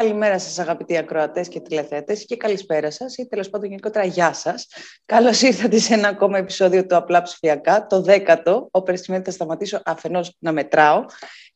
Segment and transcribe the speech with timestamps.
[0.00, 4.66] Καλημέρα σας αγαπητοί ακροατές και τηλεθέτες και καλησπέρα σας ή τέλος πάντων γενικότερα γεια σας.
[5.04, 9.82] Καλώς ήρθατε σε ένα ακόμα επεισόδιο του Απλά Ψηφιακά, το δέκατο, όπου σημαίνει θα σταματήσω
[9.84, 11.04] αφενός να μετράω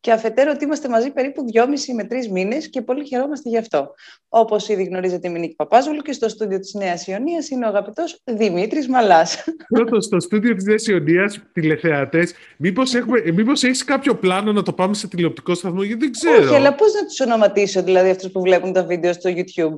[0.01, 3.95] και αφετέρου ότι είμαστε μαζί περίπου 2,5 με 3 μήνες και πολύ χαιρόμαστε γι' αυτό.
[4.29, 8.21] Όπως ήδη γνωρίζετε, η Νίκη Παπάζουλου και στο στούντιο της Νέας Ιωνίας είναι ο αγαπητός
[8.25, 9.45] Δημήτρης Μαλάς.
[9.69, 15.09] Πρώτο, στο στούντιο της Νέας Ιωνίας, τηλεθεατές, μήπως έχεις κάποιο πλάνο να το πάμε σε
[15.09, 16.45] τηλεοπτικό σταθμό, γιατί δεν ξέρω.
[16.45, 19.75] Όχι, αλλά πώς να τους ονοματίσω, δηλαδή αυτούς που βλέπουν τα βίντεο στο YouTube.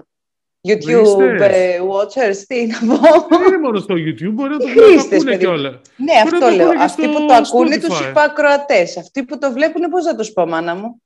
[0.69, 3.27] YouTube ε, watchers, τι να πω.
[3.29, 5.81] Δεν είναι μόνο στο YouTube, μπορεί να το βλέπουν και όλα.
[5.97, 6.71] Ναι, αυτό λέω.
[6.79, 8.97] Αυτοί που το ακούνε τους είπα ακροατές.
[8.97, 11.03] Αυτοί που το βλέπουν, πώς να τους πω, μάνα μου;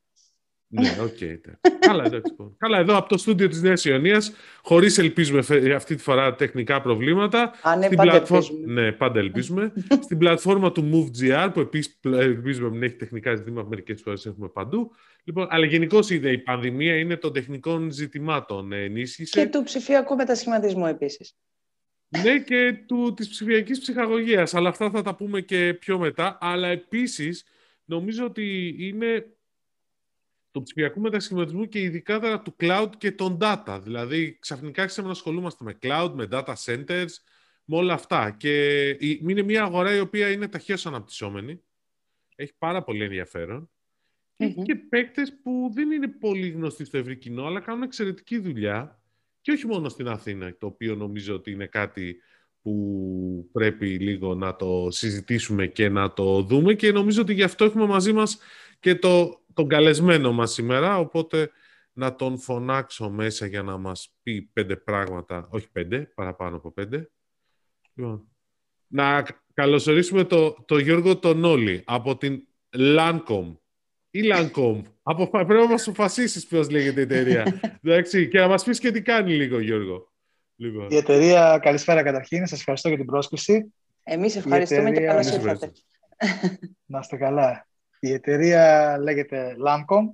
[0.72, 1.16] Ναι, OK.
[1.20, 1.36] Okay,
[1.78, 2.34] Καλά, εντάξει.
[2.56, 5.38] Καλά, εδώ από το στούντιο της Νέας Ιωνίας, χωρίς ελπίζουμε
[5.74, 7.52] αυτή τη φορά τεχνικά προβλήματα.
[7.62, 8.72] Α, ναι, πάντα ελπίζουμε.
[8.72, 9.72] Ναι, πάντα ελπίζουμε.
[10.04, 14.92] στην πλατφόρμα του MoveGR, που επίσης ελπίζουμε να έχει τεχνικά ζητήματα, μερικές φορές έχουμε παντού.
[15.24, 19.30] Λοιπόν, αλλά γενικώ η πανδημία είναι των τεχνικών ζητημάτων ενίσχυση.
[19.30, 21.34] Και του ψηφιακού μετασχηματισμού επίσης.
[22.22, 24.54] Ναι, και του, της ψηφιακής ψυχαγωγίας.
[24.54, 26.38] Αλλά αυτά θα τα πούμε και πιο μετά.
[26.40, 27.44] Αλλά επίσης,
[27.84, 29.26] νομίζω ότι είναι
[30.52, 33.80] του ψηφιακού μετασχηματισμού και ειδικά του cloud και των data.
[33.82, 37.10] Δηλαδή, ξαφνικά άρχισαμε να ασχολούμαστε με cloud, με data centers,
[37.64, 38.30] με όλα αυτά.
[38.30, 41.62] Και είναι μια αγορά η οποία είναι ταχύως αναπτυσσόμενη.
[42.36, 43.70] Έχει πάρα πολύ ενδιαφέρον.
[44.36, 48.38] Και έχει και παίκτες που δεν είναι πολύ γνωστοί στο ευρύ κοινό, αλλά κάνουν εξαιρετική
[48.38, 49.02] δουλειά.
[49.40, 52.20] Και όχι μόνο στην Αθήνα, το οποίο νομίζω ότι είναι κάτι
[52.62, 57.64] που πρέπει λίγο να το συζητήσουμε και να το δούμε και νομίζω ότι γι' αυτό
[57.64, 58.38] έχουμε μαζί μας
[58.80, 61.50] και το τον καλεσμένο μας σήμερα, οπότε
[61.92, 67.10] να τον φωνάξω μέσα για να μας πει πέντε πράγματα, όχι πέντε, παραπάνω από πέντε.
[67.94, 68.28] Λοιπόν,
[68.86, 72.42] να καλωσορίσουμε το, το Γιώργο τον Όλη από την
[72.76, 73.56] Lancom
[74.10, 74.82] ή Lancom.
[75.02, 77.60] Από, πρέπει να μας αποφασίσεις ποιος λέγεται η εταιρεία.
[77.84, 80.12] Εντάξει, και να μας πεις και τι κάνει λίγο, Γιώργο.
[80.56, 80.86] Λοιπόν.
[80.90, 83.72] Η εταιρεία, καλησπέρα καταρχήν, σας ευχαριστώ για την πρόσκληση.
[84.02, 85.72] Εμείς ευχαριστούμε και καλώς ήρθατε.
[86.92, 87.68] Να είστε καλά.
[88.00, 90.04] Η εταιρεία λέγεται Lancom.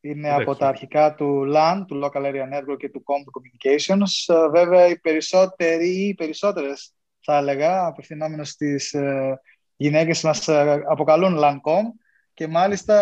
[0.00, 4.34] Είναι από τα αρχικά του LAN, του Local Area Network και του Com Communications.
[4.34, 6.94] Ε, βέβαια, οι περισσότεροι ή οι περισσότερες,
[7.24, 9.40] θα έλεγα, απευθυνόμενος στις ε,
[9.76, 11.82] γυναίκες μας ε, αποκαλούν Lancom
[12.34, 12.96] και μάλιστα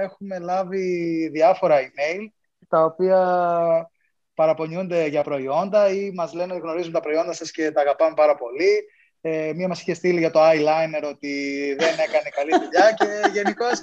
[0.00, 2.26] έχουμε λάβει διάφορα email
[2.68, 3.90] τα οποία
[4.34, 8.34] παραπονιούνται για προϊόντα ή μας λένε ότι γνωρίζουν τα προϊόντα σας και τα αγαπάμε πάρα
[8.34, 8.84] πολύ
[9.24, 11.32] ε, μία μας είχε στείλει για το eyeliner ότι
[11.78, 13.80] δεν έκανε καλή δουλειά και γενικώς.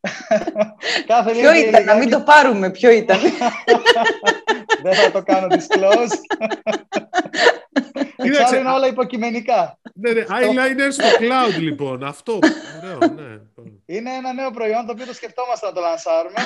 [1.32, 3.18] Ποιο ήταν, να μην το πάρουμε, ποιο ήταν.
[4.82, 6.16] δεν θα το κάνω disclose.
[8.16, 9.78] Εξάλλου είναι όλα υποκειμενικά.
[9.94, 12.38] Ναι, ναι, eyeliner στο cloud λοιπόν, αυτό.
[12.82, 13.38] Ωραίο, ναι.
[13.86, 16.40] Είναι ένα νέο προϊόν το οποίο το σκεφτόμαστε να το λανσάρουμε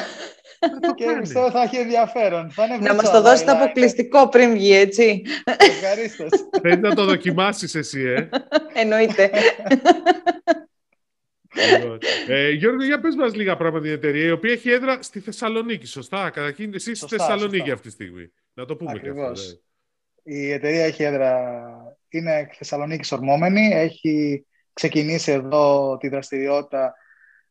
[0.94, 2.50] και πιστεύω θα έχει ενδιαφέρον.
[2.50, 5.22] Θα είναι να μας το δώσετε αποκλειστικό πριν βγει, έτσι.
[5.44, 6.31] Ευχαρίστως.
[6.62, 8.28] Θέλεις να το δοκιμάσεις εσύ, ε;
[8.72, 9.31] Εννοείται.
[11.71, 11.99] Λοιπόν,
[12.29, 15.21] ε, Γιώργο, για πες μας λίγα πράγματα για την εταιρεία, η οποία έχει έδρα στη
[15.21, 16.31] Θεσσαλονίκη, σωστά.
[16.31, 17.73] Καταρχήν, εσύ στη Θεσσαλονίκη σωστά.
[17.73, 18.33] αυτή τη στιγμή.
[18.55, 19.41] Να το πούμε Ακριβώς.
[19.41, 19.61] και αυτό.
[20.23, 20.37] Ναι.
[20.37, 21.63] Η εταιρεία έχει έδρα,
[22.09, 26.95] είναι Θεσσαλονίκης ορμόμενη, έχει ξεκινήσει εδώ τη δραστηριότητα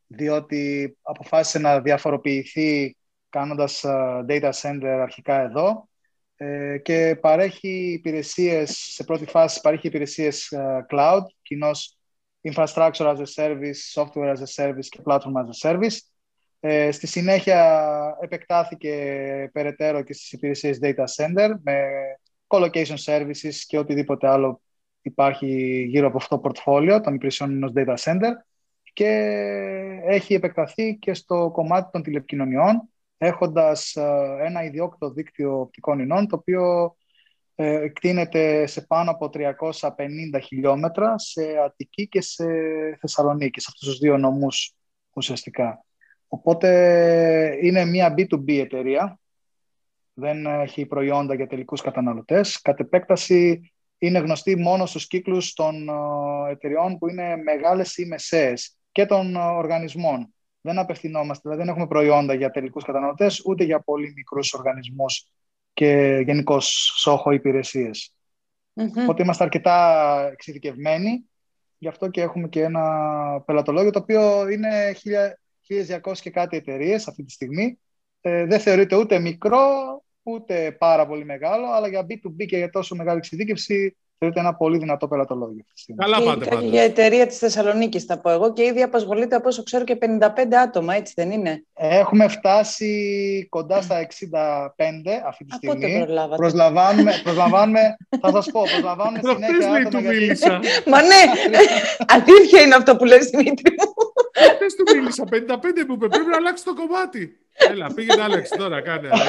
[0.08, 2.98] διότι αποφάσισε να διαφοροποιηθεί
[3.30, 3.82] κάνοντας
[4.28, 5.90] data center αρχικά εδώ
[6.36, 10.54] ε, και παρέχει υπηρεσίες, σε πρώτη φάση παρέχει υπηρεσίες
[10.90, 11.98] cloud, κοινώς
[12.44, 15.98] infrastructure as a service, software as a service και platform as a service.
[16.60, 21.82] Ε, στη συνέχεια επεκτάθηκε περαιτέρω και στις υπηρεσίες data center με
[22.48, 24.62] colocation services και οτιδήποτε άλλο
[25.02, 28.32] υπάρχει γύρω από αυτό το portfolio των υπηρεσιών ενός data center
[28.94, 29.08] και
[30.06, 36.36] έχει επεκταθεί και στο κομμάτι των τηλεπικοινωνιών έχοντας ε, ένα ιδιόκτητο δίκτυο οπτικών ινών το
[36.36, 36.94] οποίο ε,
[37.56, 42.46] εκτείνεται σε πάνω από 350 χιλιόμετρα σε Αττική και σε
[43.00, 44.76] Θεσσαλονίκη, σε αυτούς τους δύο νομούς
[45.14, 45.86] ουσιαστικά.
[46.28, 46.70] Οπότε
[47.62, 49.20] είναι μια B2B εταιρεία,
[50.14, 52.62] δεν έχει προϊόντα για τελικούς καταναλωτές.
[52.62, 58.78] Κατ' επέκταση είναι γνωστή μόνο στους κύκλους των ε, εταιριών που είναι μεγάλες ή μεσαίες
[58.92, 60.34] και των ε, οργανισμών.
[60.62, 65.32] Δεν απευθυνόμαστε, δηλαδή δεν έχουμε προϊόντα για τελικούς καταναλωτές, ούτε για πολύ μικρούς οργανισμούς
[65.74, 68.16] και γενικώς σόχο υπηρεσίες.
[68.76, 69.02] Mm-hmm.
[69.02, 71.30] Οπότε είμαστε αρκετά εξειδικευμένοι,
[71.78, 72.84] γι' αυτό και έχουμε και ένα
[73.46, 74.96] πελατολόγιο το οποίο είναι
[76.02, 77.80] 1200 και κάτι εταιρείες αυτή τη στιγμή.
[78.22, 79.68] Ε, δεν θεωρείται ούτε μικρό,
[80.24, 84.78] ούτε πάρα πολύ μεγάλο, αλλά για B2B και για τόσο μεγάλη εξειδίκευση θεωρείται ένα πολύ
[84.78, 85.64] δυνατό πελατολόγιο.
[85.96, 86.70] Καλά πάτε πάντως.
[86.70, 90.08] Για εταιρεία της Θεσσαλονίκης θα πω εγώ και ήδη απασχολείται από όσο ξέρω και 55
[90.64, 94.06] άτομα, έτσι δεν είναι; Έχουμε φτάσει κοντά στα 65
[95.28, 95.82] αυτή τη στιγμή.
[95.82, 99.90] Πότε προλάβατε; Προσλαμβάνουμε, προσλαμβάνουμε θα σας πω, προσλαμβάνουμε συνέχεια άτομα.
[99.90, 100.60] του μίλησα.
[100.92, 101.22] Μα ναι,
[102.08, 103.94] αλήθεια είναι αυτό που λες Δημήτρη μου.
[104.56, 105.28] Χθες του μίλησα, 55
[105.88, 107.38] που είπε, πρέπει να αλλάξει το κομμάτι.
[107.54, 109.10] Έλα, πήγαινε Άλεξ τώρα, κάνε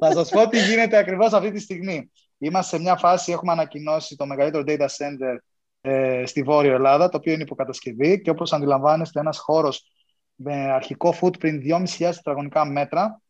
[0.00, 2.10] Θα σας πω τι γίνεται ακριβώς αυτή τη στιγμή.
[2.38, 5.36] Είμαστε σε μια φάση, έχουμε ανακοινώσει το μεγαλύτερο data center
[5.80, 9.90] ε, στη Βόρεια Ελλάδα, το οποίο είναι υποκατασκευή και όπως αντιλαμβάνεστε ένας χώρος
[10.34, 13.20] με αρχικό footprint 2.500 τετραγωνικά μέτρα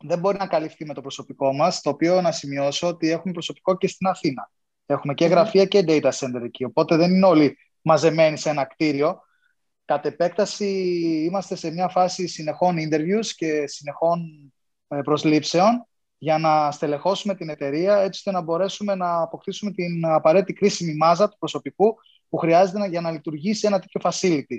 [0.00, 3.76] δεν μπορεί να καλυφθεί με το προσωπικό μας, το οποίο να σημειώσω ότι έχουμε προσωπικό
[3.76, 4.50] και στην Αθήνα.
[4.86, 9.20] Έχουμε και γραφεία και data center εκεί, οπότε δεν είναι όλοι μαζεμένοι σε ένα κτίριο.
[9.84, 10.66] Κατ' επέκταση
[11.28, 14.52] είμαστε σε μια φάση συνεχών interviews και συνεχών
[14.88, 15.86] ε, προσλήψεων
[16.18, 21.28] για να στελεχώσουμε την εταιρεία έτσι ώστε να μπορέσουμε να αποκτήσουμε την απαραίτητη κρίσιμη μάζα
[21.28, 21.94] του προσωπικού
[22.28, 24.58] που χρειάζεται για να λειτουργήσει ένα τέτοιο facility.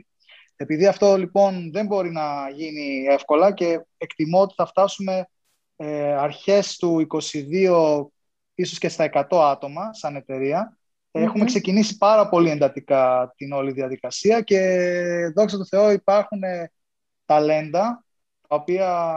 [0.56, 5.30] Επειδή αυτό λοιπόν δεν μπορεί να γίνει εύκολα και εκτιμώ ότι θα φτάσουμε
[5.76, 8.06] ε, αρχές του 22
[8.54, 10.78] ίσως και στα 100 άτομα σαν εταιρεία
[11.20, 14.60] Έχουμε ξεκινήσει πάρα πολύ εντατικά την όλη διαδικασία και
[15.36, 16.72] δόξα τω Θεώ υπάρχουν ε,
[17.26, 18.06] ταλέντα
[18.48, 19.12] τα οποία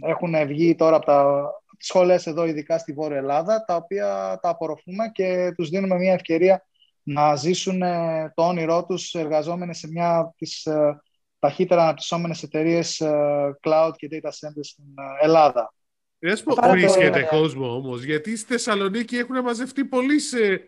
[0.00, 5.10] έχουν βγει τώρα από τα σχολές εδώ ειδικά στη Βόρεια Ελλάδα τα οποία τα απορροφούμε
[5.12, 6.66] και τους δίνουμε μια ευκαιρία
[7.02, 11.00] να ζήσουν ε, το όνειρό τους εργαζόμενοι σε μια από τις ε,
[11.38, 13.02] ταχύτερα αναπτυσσόμενες εταιρείες
[13.62, 14.84] cloud και data centers στην
[15.20, 15.74] Ελλάδα.
[16.18, 19.84] Δεν πω βρίσκεται κόσμο όμως, γιατί στη Θεσσαλονίκη έχουν μαζευτεί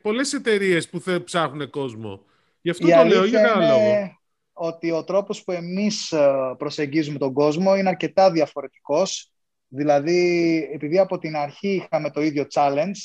[0.03, 2.23] πολλές εταιρείες που θα ψάχνουν κόσμο.
[2.61, 4.18] Γι' αυτό το λέω για ένα λόγο.
[4.61, 9.33] Ότι ο τρόπος που εμείς ε, προσεγγίζουμε τον κόσμο είναι αρκετά διαφορετικός.
[9.69, 12.97] Δηλαδή, επειδή από την αρχή είχαμε το ίδιο challenge,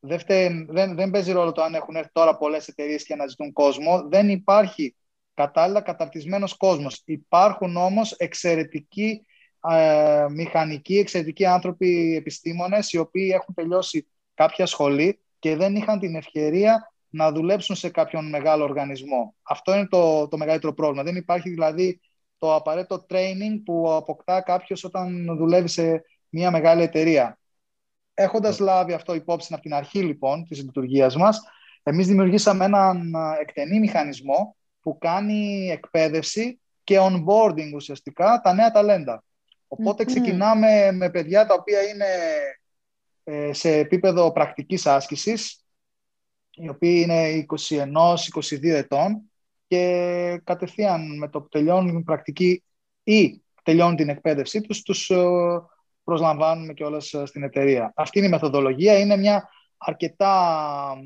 [0.00, 4.08] δεν, δεν, δεν παίζει ρόλο το αν έχουν έρθει τώρα πολλές εταιρείες και αναζητούν κόσμο.
[4.08, 4.96] Δεν υπάρχει
[5.34, 7.02] κατάλληλα καταρτισμένος κόσμος.
[7.04, 9.26] Υπάρχουν όμως εξαιρετικοί
[9.70, 16.14] ε, μηχανικοί, εξαιρετικοί άνθρωποι, επιστήμονες, οι οποίοι έχουν τελειώσει κάποια σχολή και δεν είχαν την
[16.14, 19.34] ευκαιρία να δουλέψουν σε κάποιον μεγάλο οργανισμό.
[19.42, 21.02] Αυτό είναι το, το μεγαλύτερο πρόβλημα.
[21.02, 22.00] Δεν υπάρχει δηλαδή
[22.38, 27.38] το απαραίτητο training που αποκτά κάποιος όταν δουλεύει σε μια μεγάλη εταιρεία.
[28.14, 28.64] Έχοντας ναι.
[28.66, 31.40] λάβει αυτό υπόψη από την αρχή λοιπόν της λειτουργίας μας,
[31.82, 39.24] εμείς δημιουργήσαμε έναν εκτενή μηχανισμό που κάνει εκπαίδευση και onboarding ουσιαστικά τα νέα ταλέντα.
[39.68, 42.06] Οπότε ξεκινάμε με παιδιά τα οποία είναι
[43.24, 45.63] ε, σε επίπεδο πρακτικής άσκησης,
[46.54, 47.46] οι οποίοι είναι
[48.54, 49.30] 21-22 ετών
[49.66, 52.62] και κατευθείαν με το που τελειώνουν την πρακτική
[53.02, 55.24] ή τελειώνουν την εκπαίδευσή τους, τους ε,
[56.04, 57.92] προσλαμβάνουμε και όλες ε, στην εταιρεία.
[57.96, 58.98] Αυτή είναι η μεθοδολογία.
[58.98, 60.96] Είναι μια αρκετά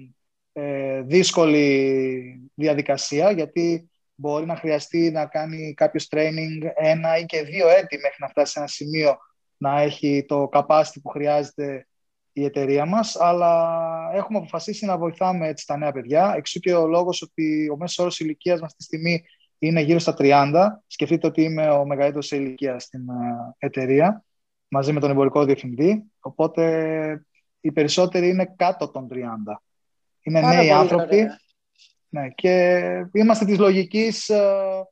[1.05, 7.97] δύσκολη διαδικασία, γιατί μπορεί να χρειαστεί να κάνει κάποιος training ένα ή και δύο έτη
[7.97, 9.19] μέχρι να φτάσει σε ένα σημείο
[9.57, 11.87] να έχει το capacity που χρειάζεται
[12.39, 13.71] η εταιρεία μας, αλλά
[14.13, 17.99] έχουμε αποφασίσει να βοηθάμε έτσι τα νέα παιδιά, εξού και ο λόγος ότι ο μέσος
[17.99, 19.25] όρος ηλικίας μας στη στιγμή
[19.59, 20.83] είναι γύρω στα 30.
[20.87, 24.25] Σκεφτείτε ότι είμαι ο μεγαλύτερος σε ηλικία στην ε, εταιρεία,
[24.69, 27.25] μαζί με τον εμπορικό διευθυντή, οπότε
[27.61, 29.17] οι περισσότεροι είναι κάτω των 30.
[30.23, 31.27] Είναι νέοι άνθρωποι,
[32.09, 34.87] ναι, και είμαστε της λογικής ε,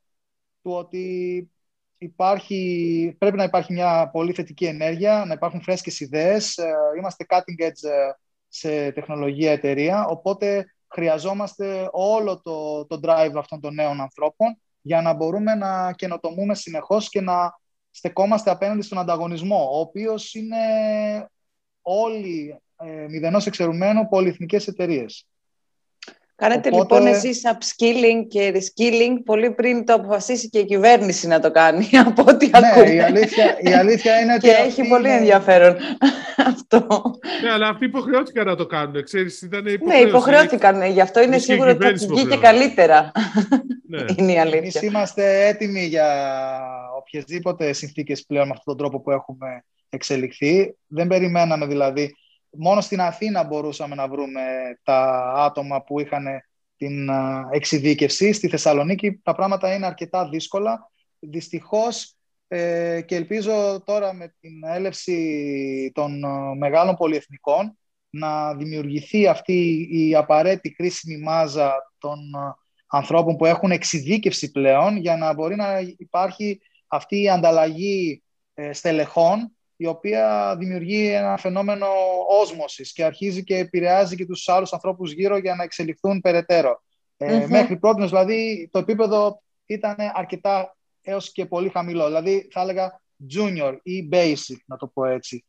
[0.61, 1.51] του ότι
[1.97, 6.57] υπάρχει, πρέπει να υπάρχει μια πολύ θετική ενέργεια, να υπάρχουν φρέσκες ιδέες.
[6.57, 8.11] Ε, είμαστε cutting edge ε,
[8.47, 15.13] σε τεχνολογία εταιρεία, οπότε χρειαζόμαστε όλο το, το drive αυτών των νέων ανθρώπων για να
[15.13, 17.59] μπορούμε να καινοτομούμε συνεχώς και να
[17.91, 20.57] στεκόμαστε απέναντι στον ανταγωνισμό, ο οποίος είναι
[21.81, 25.27] όλοι ε, μηδενός εξαιρουμένου πολυεθνικές εταιρείες.
[26.37, 26.95] Κάνετε Οπότε...
[26.95, 31.89] λοιπόν εσείς upskilling και reskilling πολύ πριν το αποφασίσει και η κυβέρνηση να το κάνει,
[32.07, 32.93] από ό,τι ναι, ακούτε.
[32.93, 34.47] η αλήθεια, η αλήθεια είναι ότι...
[34.47, 35.75] και έχει πολύ ενδιαφέρον
[36.51, 36.87] αυτό.
[37.43, 41.69] Ναι, αλλά αυτοί υποχρεώθηκαν να το κάνουν, ξέρεις, ήταν Ναι, υποχρεώθηκαν, γι' αυτό είναι σίγουρο
[41.69, 43.11] ότι θα βγει καλύτερα.
[43.87, 44.05] Ναι.
[44.17, 44.57] είναι η αλήθεια.
[44.59, 46.07] Εμείς είμαστε έτοιμοι για
[46.97, 50.75] οποιασδήποτε συνθήκες πλέον με αυτόν τον τρόπο που έχουμε εξελιχθεί.
[50.87, 52.15] Δεν περιμέναμε δηλαδή
[52.49, 54.41] μόνο στην Αθήνα μπορούσαμε να βρούμε
[54.83, 56.25] τα άτομα που είχαν
[56.77, 57.09] την
[57.51, 58.31] εξειδίκευση.
[58.31, 60.91] Στη Θεσσαλονίκη τα πράγματα είναι αρκετά δύσκολα.
[61.19, 62.15] Δυστυχώς
[62.47, 66.23] ε, και ελπίζω τώρα με την έλευση των
[66.57, 67.77] μεγάλων πολυεθνικών
[68.09, 72.19] να δημιουργηθεί αυτή η απαραίτητη κρίσιμη μάζα των
[72.87, 78.23] ανθρώπων που έχουν εξειδίκευση πλέον για να μπορεί να υπάρχει αυτή η ανταλλαγή
[78.53, 81.87] ε, στελεχών η οποία δημιουργεί ένα φαινόμενο
[82.41, 86.81] όσμωσης και αρχίζει και επηρεάζει και τους άλλους ανθρώπους γύρω για να εξελιχθούν περαιτέρω.
[87.17, 92.05] Ε, μέχρι πρώτης δηλαδή το επίπεδο ήταν αρκετά έως και πολύ χαμηλό.
[92.05, 93.01] Δηλαδή θα έλεγα
[93.33, 95.45] junior ή basic, να το πω έτσι.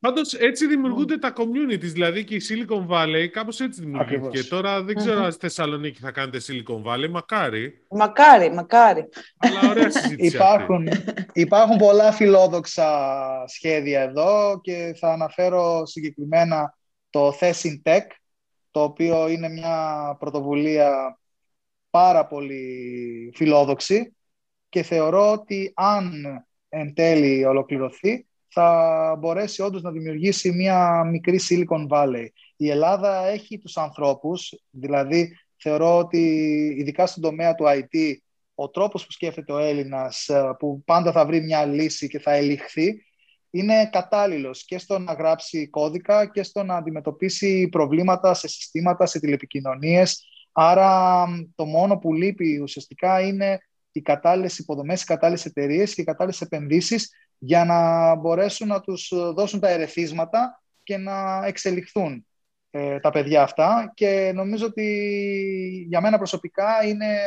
[0.00, 4.44] Πάντως έτσι δημιουργούνται τα communities, δηλαδή και η Silicon Valley κάπως έτσι δημιουργήθηκε.
[4.44, 7.86] Τώρα δεν ξέρω αν στη Θεσσαλονίκη θα κάνετε Silicon Valley, μακάρι.
[7.88, 9.08] Μακάρι, μακάρι.
[9.36, 10.88] Αλλά ωραία συζήτηση υπάρχουν,
[11.32, 12.88] υπάρχουν πολλά φιλόδοξα
[13.46, 16.78] σχέδια εδώ και θα αναφέρω συγκεκριμένα
[17.10, 18.06] το Thesin Tech,
[18.70, 21.18] το οποίο είναι μια πρωτοβουλία
[21.90, 24.16] πάρα πολύ φιλόδοξη
[24.68, 26.24] και θεωρώ ότι αν
[26.68, 32.26] εν τέλει ολοκληρωθεί θα μπορέσει όντως να δημιουργήσει μια μικρή Silicon Valley.
[32.56, 36.18] Η Ελλάδα έχει τους ανθρώπους, δηλαδή θεωρώ ότι
[36.78, 38.14] ειδικά στον τομέα του IT
[38.54, 42.32] ο τρόπος που σκέφτεται ο Έλληνας ε, που πάντα θα βρει μια λύση και θα
[42.32, 43.04] ελιχθεί
[43.50, 49.20] είναι κατάλληλος και στο να γράψει κώδικα και στο να αντιμετωπίσει προβλήματα σε συστήματα, σε
[49.20, 50.24] τηλεπικοινωνίες.
[50.52, 53.58] Άρα το μόνο που λείπει ουσιαστικά είναι
[53.92, 57.10] οι κατάλληλες υποδομές, οι κατάλληλες εταιρείες και οι κατάλληλες επενδύσεις
[57.42, 62.26] για να μπορέσουν να τους δώσουν τα ερεθίσματα και να εξελιχθούν
[62.70, 63.92] ε, τα παιδιά αυτά.
[63.94, 64.86] Και νομίζω ότι
[65.88, 67.18] για μένα προσωπικά είναι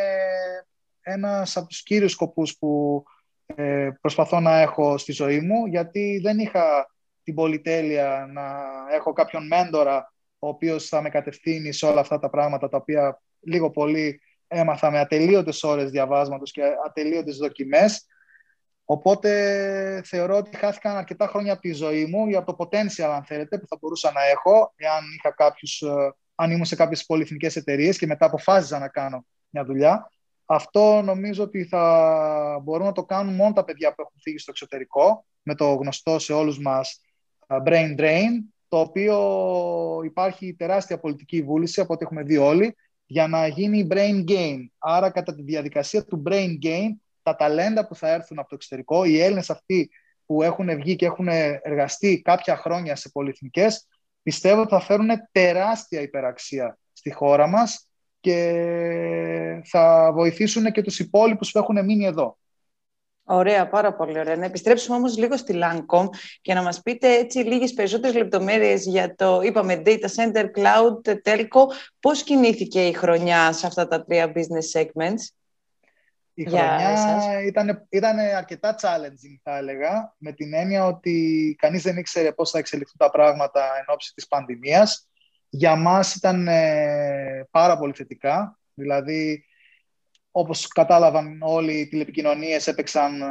[1.01, 3.03] ένας από τους κύριους σκοπούς που
[3.45, 6.91] ε, προσπαθώ να έχω στη ζωή μου γιατί δεν είχα
[7.23, 8.61] την πολυτέλεια να
[8.95, 13.21] έχω κάποιον μέντορα ο οποίος θα με κατευθύνει σε όλα αυτά τα πράγματα τα οποία
[13.39, 18.05] λίγο πολύ έμαθα με ατελείωτες ώρες διαβάσματος και ατελείωτες δοκιμές
[18.85, 23.57] Οπότε θεωρώ ότι χάθηκαν αρκετά χρόνια από τη ζωή μου για το potential, αν θέλετε,
[23.57, 27.97] που θα μπορούσα να έχω, εάν, είχα κάποιους, ε, αν ήμουν σε κάποιες πολυεθνικές εταιρείες
[27.97, 30.11] και μετά αποφάσιζα να κάνω μια δουλειά.
[30.45, 34.51] Αυτό νομίζω ότι θα μπορούν να το κάνουν μόνο τα παιδιά που έχουν φύγει στο
[34.51, 37.01] εξωτερικό, με το γνωστό σε όλους μας
[37.47, 38.29] ε, brain drain,
[38.67, 39.17] το οποίο
[40.03, 42.75] υπάρχει τεράστια πολιτική βούληση, από ό,τι έχουμε δει όλοι,
[43.05, 44.57] για να γίνει brain gain.
[44.77, 46.89] Άρα, κατά τη διαδικασία του brain gain,
[47.23, 49.89] τα ταλέντα που θα έρθουν από το εξωτερικό, οι Έλληνες αυτοί
[50.25, 51.27] που έχουν βγει και έχουν
[51.61, 53.87] εργαστεί κάποια χρόνια σε πολυεθνικές,
[54.23, 57.87] πιστεύω ότι θα φέρουν τεράστια υπεραξία στη χώρα μας
[58.19, 62.37] και θα βοηθήσουν και τους υπόλοιπους που έχουν μείνει εδώ.
[63.25, 64.35] Ωραία, πάρα πολύ ωραία.
[64.35, 66.07] Να επιστρέψουμε όμως λίγο στη Lancom
[66.41, 71.65] και να μας πείτε έτσι λίγες περισσότερες λεπτομέρειες για το, είπαμε, Data Center, Cloud, Telco.
[71.99, 75.42] Πώς κινήθηκε η χρονιά σε αυτά τα τρία business segments?
[76.33, 82.31] Η χρονιά ήταν, ήταν αρκετά challenging, θα έλεγα, με την έννοια ότι κανείς δεν ήξερε
[82.31, 85.07] πώς θα εξελιχθούν τα πράγματα εν ώψη της πανδημίας.
[85.49, 89.45] Για μας ήταν ε, πάρα πολύ θετικά, δηλαδή
[90.31, 93.25] όπως κατάλαβαν όλοι οι τηλεπικοινωνίες έπαιξαν ε,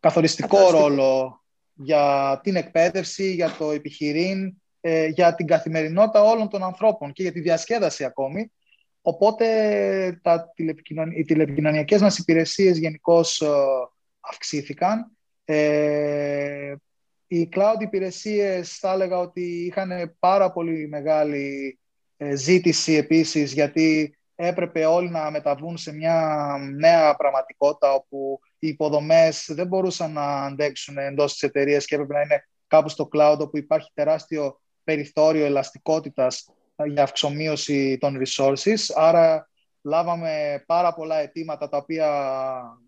[0.00, 1.42] καθοριστικό ρόλο
[1.74, 7.32] για την εκπαίδευση, για το επιχειρήν, ε, για την καθημερινότητα όλων των ανθρώπων και για
[7.32, 8.52] τη διασκέδαση ακόμη.
[9.08, 11.10] Οπότε τα τηλεπικοινων...
[11.10, 13.48] οι τηλεπικοινωνιακές μας υπηρεσίες γενικώς ε,
[14.20, 15.16] αυξήθηκαν.
[15.44, 16.74] Ε,
[17.26, 21.78] οι cloud υπηρεσίες θα έλεγα ότι είχαν πάρα πολύ μεγάλη
[22.16, 29.50] ε, ζήτηση επίσης γιατί έπρεπε όλοι να μεταβούν σε μια νέα πραγματικότητα όπου οι υποδομές
[29.54, 33.56] δεν μπορούσαν να αντέξουν εντός της εταιρείας και έπρεπε να είναι κάπου στο cloud όπου
[33.56, 36.52] υπάρχει τεράστιο περιθώριο ελαστικότητας
[36.86, 38.78] για αυξομοίωση των resources.
[38.94, 39.48] Άρα
[39.82, 42.08] λάβαμε πάρα πολλά αιτήματα τα οποία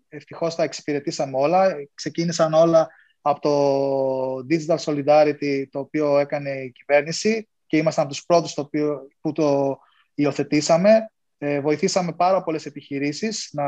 [0.09, 1.75] ευτυχώς τα εξυπηρετήσαμε όλα.
[1.93, 2.89] Ξεκίνησαν όλα
[3.21, 8.61] από το Digital Solidarity το οποίο έκανε η κυβέρνηση και ήμασταν από τους πρώτους το
[8.61, 9.79] οποίο, που το
[10.13, 11.11] υιοθετήσαμε.
[11.37, 13.63] Ε, βοηθήσαμε πάρα πολλές επιχειρήσεις να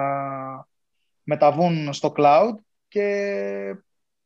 [1.24, 2.53] μεταβούν στο cloud
[2.88, 3.75] και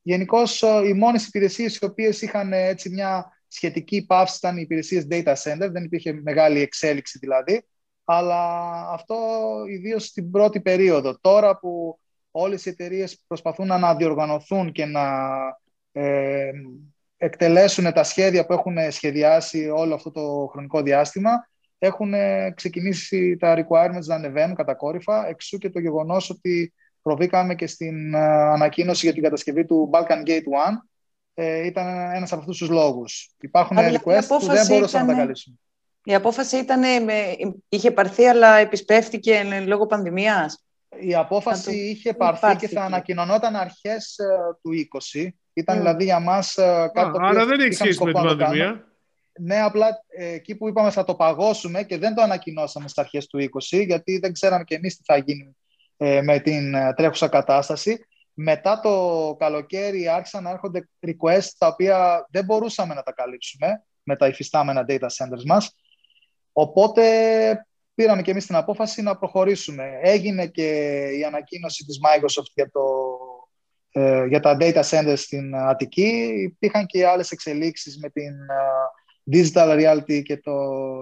[0.02, 5.34] γενικώς οι μόνες υπηρεσίες οι οποίες είχαν έτσι μια σχετική πάυση ήταν οι υπηρεσίες data
[5.34, 7.66] center, δεν υπήρχε μεγάλη εξέλιξη δηλαδή,
[8.04, 8.42] αλλά
[8.92, 9.16] αυτό
[9.70, 11.18] ιδίως στην πρώτη περίοδο.
[11.22, 12.00] Τώρα που
[12.32, 15.06] όλες οι εταιρείες προσπαθούν να αναδιοργανωθούν και να
[15.92, 16.52] ε,
[17.18, 21.32] εκτελέσουν τα σχέδια που έχουν σχεδιάσει όλο αυτό το χρονικό διάστημα,
[21.78, 22.14] έχουν
[22.56, 28.20] ξεκινήσει τα requirements να ανεβαίνουν κατακόρυφα, εξού και το γεγονός ότι προβήκαμε και στην ε,
[28.28, 30.42] ανακοίνωση για την κατασκευή του Balkan Gate 1,
[31.40, 33.30] ε, ήταν ένας από αυτούς τους λόγους.
[33.42, 35.60] Υπάρχουν δηλαδή requests που δεν μπορούσαν να τα καλύψουν.
[36.04, 36.84] Η απόφαση ήταν,
[37.70, 40.66] είχε πάρθει αλλά επισπεύτηκε λόγω πανδημίας.
[41.00, 44.26] Η απόφαση είχε πάρθει και θα ανακοινωνόταν αρχές ε,
[44.62, 44.72] του
[45.14, 45.28] 20.
[45.54, 45.80] Ήταν mm.
[45.80, 48.88] δηλαδή για μας ε, κάτι Άρα δεν έχει σχέση με την πανδημία.
[49.40, 53.28] Ναι, απλά ε, εκεί που είπαμε θα το παγώσουμε και δεν το ανακοινώσαμε στις αρχές
[53.28, 53.40] του
[53.72, 55.56] 20 γιατί δεν ξέραμε και εμείς τι θα γίνει
[56.24, 58.08] με την τρέχουσα κατάσταση.
[58.40, 64.16] Μετά το καλοκαίρι άρχισαν να έρχονται requests τα οποία δεν μπορούσαμε να τα καλύψουμε με
[64.16, 65.76] τα υφιστάμενα data centers μας.
[66.52, 67.04] Οπότε
[67.94, 70.00] πήραμε και εμείς την απόφαση να προχωρήσουμε.
[70.02, 72.82] Έγινε και η ανακοίνωση της Microsoft για, το,
[73.92, 76.34] ε, για τα data centers στην Αττική.
[76.38, 80.54] Υπήρχαν και άλλες εξελίξεις με την uh, Digital Reality και, το,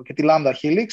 [0.03, 0.87] και τη Lambda Helix.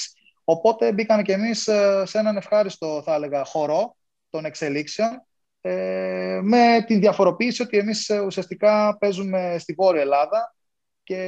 [0.45, 3.97] Οπότε μπήκαμε και εμείς ε, σε έναν ευχάριστο, θα έλεγα, χώρο
[4.31, 5.27] των εξελίξεων
[5.65, 10.55] ε, με την διαφοροποίηση ότι εμείς ουσιαστικά παίζουμε στη Βόρεια Ελλάδα
[11.03, 11.19] και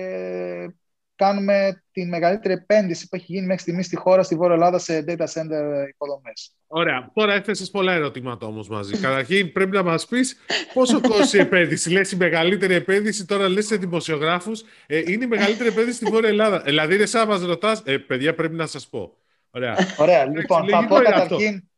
[1.17, 5.05] κάνουμε τη μεγαλύτερη επένδυση που έχει γίνει μέχρι στιγμής στη χώρα, στη Βόρεια Ελλάδα, σε
[5.09, 6.55] data center υποδομές.
[6.67, 7.11] Ωραία.
[7.15, 8.99] Τώρα έθεσες πολλά ερωτήματα όμως μαζί.
[8.99, 10.37] Καταρχήν, πρέπει να μας πεις
[10.73, 11.91] πόσο κόστησε η επένδυση.
[11.91, 14.65] Λες η μεγαλύτερη επένδυση, τώρα λες σε δημοσιογράφους.
[14.87, 16.61] Ε, είναι η μεγαλύτερη επένδυση στη Βόρεια Ελλάδα.
[16.61, 19.17] Δηλαδή, είναι σαν να μας ρωτάς, ε, παιδιά, πρέπει να σας πω.
[19.51, 19.77] Ωραία.
[19.99, 20.25] Ωραία.
[20.25, 21.69] Λοιπόν, θα πω καταρχήν.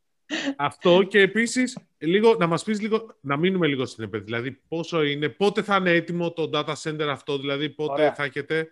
[0.57, 1.77] Αυτό και επίσης
[2.37, 4.31] να μας πεις λίγο, να μείνουμε λίγο στην επένδυση.
[4.33, 8.13] Δηλαδή, πόσο είναι, πότε θα είναι έτοιμο το data center αυτό, δηλαδή πότε Ωραία.
[8.13, 8.71] θα έχετε;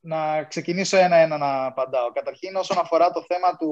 [0.00, 2.12] Να ξεκινήσω ένα-ένα να απαντάω.
[2.12, 3.68] Καταρχήν, όσον αφορά το θέμα του,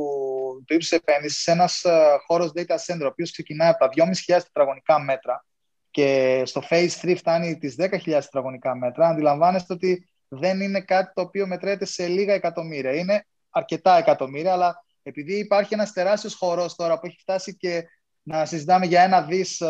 [0.67, 5.01] του ύψους επένδυσης, ένας uh, χώρος data center, ο οποίος ξεκινάει από τα 2.500 τετραγωνικά
[5.01, 5.45] μέτρα
[5.91, 11.21] και στο phase 3 φτάνει τις 10.000 τετραγωνικά μέτρα, αντιλαμβάνεστε ότι δεν είναι κάτι το
[11.21, 12.95] οποίο μετρέται σε λίγα εκατομμύρια.
[12.95, 17.85] Είναι αρκετά εκατομμύρια, αλλά επειδή υπάρχει ένας τεράστιος χώρο τώρα που έχει φτάσει και
[18.23, 19.63] να συζητάμε για ένα δις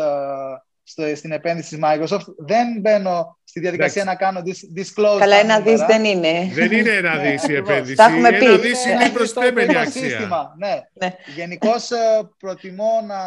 [0.83, 2.25] στο, στην επένδυση της Microsoft.
[2.37, 4.41] Δεν μπαίνω στη διαδικασία να κάνω
[4.75, 5.17] disclose.
[5.19, 6.49] Καλά, ένα δις δεν είναι.
[6.53, 7.95] Δεν είναι ένα ναι, δις η επένδυση.
[7.95, 8.45] Τα έχουμε πει.
[8.45, 10.53] Ένα δις είναι η προσθέμενη αξία.
[10.57, 10.81] Ναι.
[10.93, 11.15] ναι.
[11.35, 13.21] Γενικώ ε, προτιμώ να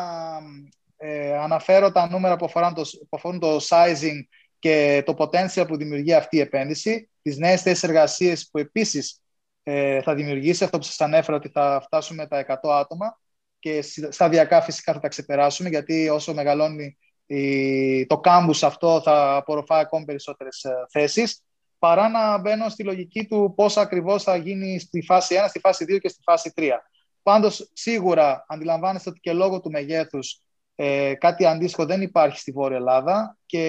[0.96, 4.20] ε, αναφέρω τα νούμερα που αφορούν, το, που αφορούν το sizing
[4.58, 9.19] και το potential που δημιουργεί αυτή η επένδυση, τις νέες θέσεις εργασίες που επίσης
[9.62, 13.18] ε, θα δημιουργήσει, αυτό που σας ανέφερα ότι θα φτάσουμε τα 100 άτομα
[13.58, 16.96] και σταδιακά φυσικά θα τα ξεπεράσουμε γιατί όσο μεγαλώνει
[18.06, 21.42] το κάμπους αυτό θα απορροφάει ακόμη περισσότερες ε, θέσεις
[21.78, 25.84] παρά να μπαίνω στη λογική του πώς ακριβώς θα γίνει στη φάση 1, στη φάση
[25.88, 26.70] 2 και στη φάση 3.
[27.22, 30.40] Πάντως, σίγουρα αντιλαμβάνεστε ότι και λόγω του μεγέθους
[30.74, 33.62] ε, κάτι αντίστοιχο δεν υπάρχει στη Βόρεια Ελλάδα και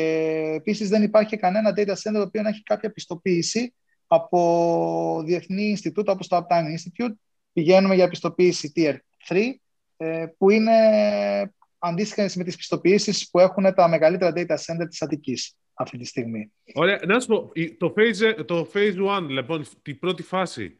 [0.55, 3.73] επίσης δεν υπάρχει κανένα data center το οποίο να έχει κάποια πιστοποίηση
[4.13, 7.13] από διεθνή Ινστιτούτα όπως το Uptime Institute.
[7.53, 8.95] Πηγαίνουμε για πιστοποίηση Tier
[9.27, 9.37] 3
[9.97, 10.71] ε, που είναι
[11.79, 16.51] αντίστοιχα με τις πιστοποιήσεις που έχουν τα μεγαλύτερα data center της Αττικής αυτή τη στιγμή.
[16.73, 16.99] Ωραία.
[17.05, 20.77] Να σου πω, το phase, το phase 1, λοιπόν, την πρώτη φάση,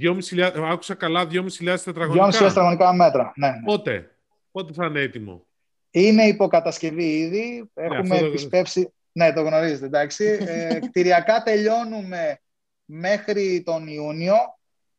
[0.00, 2.26] 2.500, άκουσα καλά, 2.500 τετραγωνικά.
[2.26, 3.62] 2.500 τετραγωνικά μέτρα, ναι, ναι.
[3.64, 4.10] Πότε,
[4.50, 5.46] πότε θα είναι έτοιμο;
[5.90, 7.70] Είναι υποκατασκευή ήδη.
[7.74, 8.90] Ναι, Έχουμε ναι, επισπεύσει...
[9.12, 10.38] Ναι, το γνωρίζετε, εντάξει.
[10.40, 12.40] ε, κτηριακά τελειώνουμε
[12.86, 14.36] μέχρι τον Ιούνιο,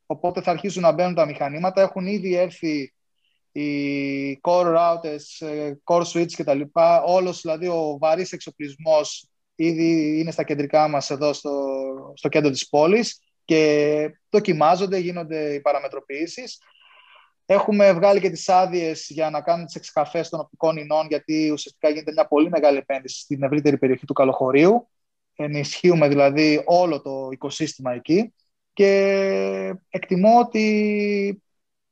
[0.06, 1.82] οπότε θα αρχίσουν να μπαίνουν τα μηχανήματα.
[1.82, 2.94] Έχουν ήδη έρθει
[3.52, 6.62] οι core routers, ε, core switch κτλ.
[7.06, 11.52] Όλος δηλαδή ο βαρύς εξοπλισμός ήδη είναι στα κεντρικά μας εδώ στο,
[12.16, 16.62] στο κέντρο της πόλης και δοκιμάζονται, γίνονται οι παραμετροποιήσεις.
[17.46, 21.90] Έχουμε βγάλει και τις άδειες για να κάνουμε τις εξκαφές των οπτικών ινών γιατί ουσιαστικά
[21.90, 24.88] γίνεται μια πολύ μεγάλη επένδυση στην ευρύτερη περιοχή του Καλοχωρίου.
[25.40, 28.34] Ενισχύουμε δηλαδή όλο το οικοσύστημα εκεί
[28.74, 31.44] και εκτιμώ ότι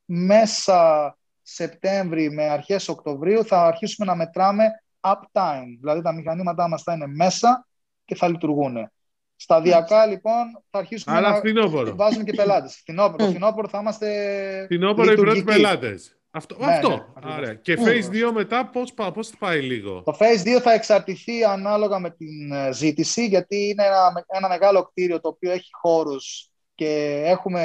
[0.06, 4.64] μέσα Σεπτέμβρη με αρχές Οκτωβρίου θα αρχίσουμε να μετράμε
[5.00, 5.78] uptime.
[5.80, 7.68] Δηλαδή τα μηχανήματά μας θα είναι μέσα
[8.06, 8.92] και θα λειτουργούν.
[9.36, 11.96] Σταδιακά λοιπόν θα αρχίσουμε Αλλά να φθινόπωρο.
[11.96, 12.76] βάζουμε και πελάτες.
[12.76, 16.15] Φθινόπωρο, φθινόπωρο θα είμαστε Φθινόπωρο οι πρώτοι πελάτες.
[16.36, 16.56] Αυτό.
[16.60, 17.14] Ναι, αυτό.
[17.42, 21.44] Ναι, Και phase 2 μετά πώς, πώς θα πάει λίγο; Το phase 2 θα εξαρτηθεί
[21.44, 26.50] ανάλογα με την ε, ζήτηση γιατί είναι ένα, ένα μεγάλο κτίριο το οποίο έχει χώρους
[26.76, 27.64] και έχουμε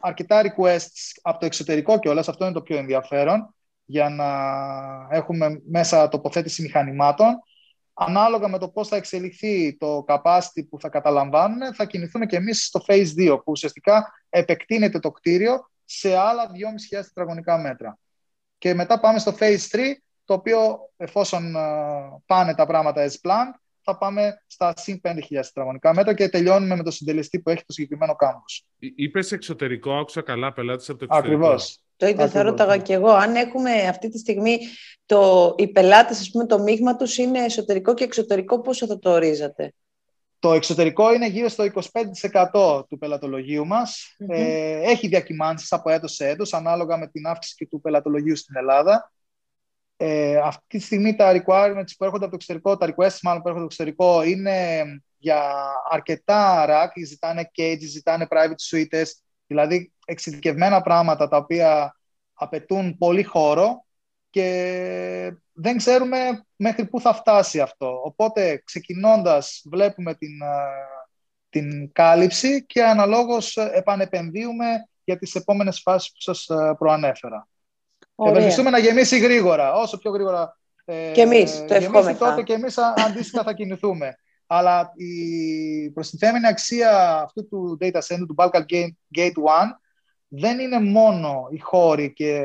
[0.00, 4.26] αρκετά requests από το εξωτερικό και όλα, αυτό είναι το πιο ενδιαφέρον, για να
[5.16, 7.26] έχουμε μέσα τοποθέτηση μηχανημάτων.
[7.94, 12.64] Ανάλογα με το πώς θα εξελιχθεί το capacity που θα καταλαμβάνουν, θα κινηθούμε και εμείς
[12.64, 17.98] στο phase 2, που ουσιαστικά επεκτείνεται το κτίριο σε άλλα 2.500 τετραγωνικά μέτρα.
[18.58, 19.78] Και μετά πάμε στο phase 3,
[20.24, 21.60] το οποίο εφόσον ε,
[22.26, 26.82] πάνε τα πράγματα as planned, θα πάμε στα συν 5.000 τετραγωνικά μέτρα και τελειώνουμε με
[26.82, 28.66] το συντελεστή που έχει το συγκεκριμένο κάμπος.
[28.78, 31.46] Είπες εξωτερικό, άκουσα καλά πελάτες από το εξωτερικό.
[31.46, 31.80] Ακριβώς.
[31.96, 33.10] Το ίδιο θα ρώταγα και εγώ.
[33.10, 34.58] Αν έχουμε αυτή τη στιγμή
[35.06, 39.10] το, οι πελάτες, ας πούμε, το μείγμα τους είναι εσωτερικό και εξωτερικό, πόσο θα το
[39.10, 39.72] ορίζατε;
[40.38, 41.64] Το εξωτερικό είναι γύρω στο
[42.52, 44.16] 25% του πελατολογίου μας.
[44.28, 48.56] Ε, έχει διακυμάνσεις από έτος σε έτος, ανάλογα με την αύξηση και του πελατολογίου στην
[48.56, 49.12] Ελλάδα.
[49.96, 53.48] Ε, αυτή τη στιγμή τα requirements που έρχονται από το εξωτερικό, τα requests μάλλον που
[53.48, 54.84] έρχονται από το εξωτερικό είναι
[55.16, 55.52] για
[55.90, 59.06] αρκετά rack, ζητάνε cages, ζητάνε private suites,
[59.46, 61.96] δηλαδή εξειδικευμένα πράγματα τα οποία
[62.32, 63.86] απαιτούν πολύ χώρο
[64.30, 68.00] και δεν ξέρουμε μέχρι πού θα φτάσει αυτό.
[68.04, 70.32] Οπότε ξεκινώντας βλέπουμε την,
[71.48, 76.46] την κάλυψη και αναλόγως επανεπενδύουμε για τις επόμενες φάσεις που σας
[76.78, 77.48] προανέφερα.
[78.26, 82.28] Ευελπιστούμε να γεμίσει γρήγορα, όσο πιο γρήγορα ε, και εμείς το ευχόμεθα.
[82.28, 84.18] Τότε και εμείς αντίστοιχα θα κινηθούμε.
[84.46, 88.64] Αλλά η προστιθέμενη αξία αυτού του data center, του Balkan
[89.16, 89.30] Gate 1,
[90.28, 92.44] δεν είναι μόνο οι χώροι και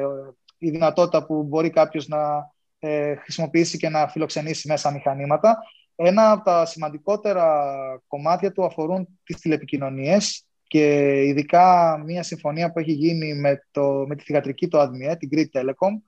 [0.63, 5.57] η δυνατότητα που μπορεί κάποιος να ε, χρησιμοποιήσει και να φιλοξενήσει μέσα μηχανήματα.
[5.95, 7.65] Ένα από τα σημαντικότερα
[8.07, 14.15] κομμάτια του αφορούν τις τηλεπικοινωνίες και ειδικά μια συμφωνία που έχει γίνει με, το, με
[14.15, 16.01] τη θηγατρική του ΑΔΜΙΕ, την Greek Telecom,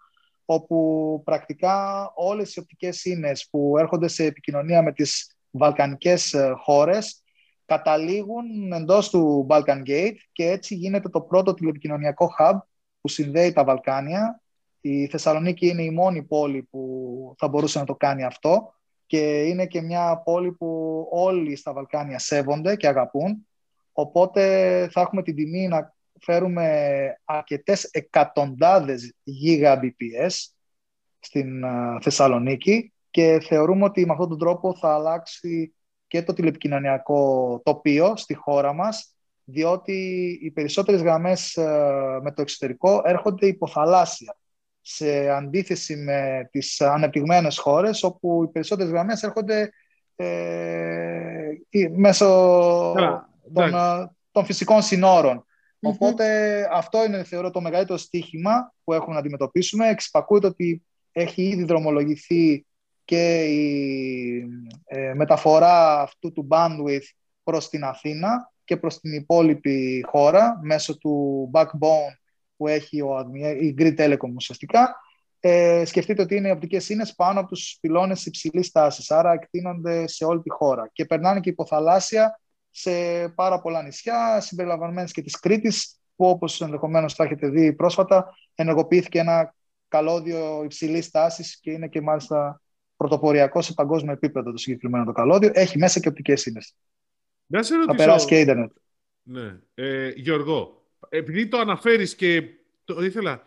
[0.45, 7.23] όπου πρακτικά όλες οι οπτικές σύνες που έρχονται σε επικοινωνία με τις βαλκανικές ε, χώρες
[7.65, 12.57] καταλήγουν εντός του Balkan Gate και έτσι γίνεται το πρώτο τηλεπικοινωνιακό hub
[13.01, 14.41] που συνδέει τα Βαλκάνια.
[14.87, 18.73] Η Θεσσαλονίκη είναι η μόνη πόλη που θα μπορούσε να το κάνει αυτό
[19.05, 23.47] και είναι και μια πόλη που όλοι στα Βαλκάνια σέβονται και αγαπούν.
[23.91, 24.41] Οπότε
[24.91, 30.33] θα έχουμε την τιμή να φέρουμε αρκετές εκατοντάδες γίγα BPS
[31.19, 31.63] στην
[32.01, 35.75] Θεσσαλονίκη και θεωρούμε ότι με αυτόν τον τρόπο θα αλλάξει
[36.07, 41.53] και το τηλεπικοινωνιακό τοπίο στη χώρα μας διότι οι περισσότερες γραμμές
[42.21, 44.35] με το εξωτερικό έρχονται υποθαλάσσια
[44.87, 49.69] σε αντίθεση με τις ανεπτυγμένες χώρες όπου οι περισσότερες γραμμές έρχονται
[50.15, 50.35] ε,
[51.95, 52.25] μέσω
[53.53, 53.71] των,
[54.31, 55.45] των φυσικών συνόρων.
[55.79, 56.25] Οπότε
[56.71, 59.89] αυτό είναι θεωρώ το μεγαλύτερο στίχημα που έχουμε να αντιμετωπίσουμε.
[59.89, 62.65] Εξυπακούεται ότι έχει ήδη δρομολογηθεί
[63.05, 64.45] και η
[64.85, 67.09] ε, μεταφορά αυτού του bandwidth
[67.43, 72.24] προς την Αθήνα και προς την υπόλοιπη χώρα μέσω του backbone
[72.57, 74.95] που έχει ο, η Grid Telecom ουσιαστικά.
[75.39, 80.07] Ε, σκεφτείτε ότι είναι οι οπτικές σύνες πάνω από τους πυλώνες υψηλής τάσης, άρα εκτείνονται
[80.07, 82.39] σε όλη τη χώρα και περνάνε και υποθαλάσσια
[82.69, 82.91] σε
[83.29, 89.19] πάρα πολλά νησιά, συμπεριλαμβανομένες και της Κρήτης, που όπως ενδεχομένως θα έχετε δει πρόσφατα, ενεργοποιήθηκε
[89.19, 89.55] ένα
[89.87, 92.61] καλώδιο υψηλής τάσης και είναι και μάλιστα
[92.95, 95.51] πρωτοποριακό σε παγκόσμιο επίπεδο το συγκεκριμένο το καλώδιο.
[95.53, 96.75] Έχει μέσα και οπτικές σύνες.
[97.85, 98.71] Θα περάσει και ίντερνετ.
[99.21, 99.59] Ναι.
[99.73, 102.43] Ε, Γιώργο, επειδή το αναφέρεις και
[102.83, 103.43] το ήθελα,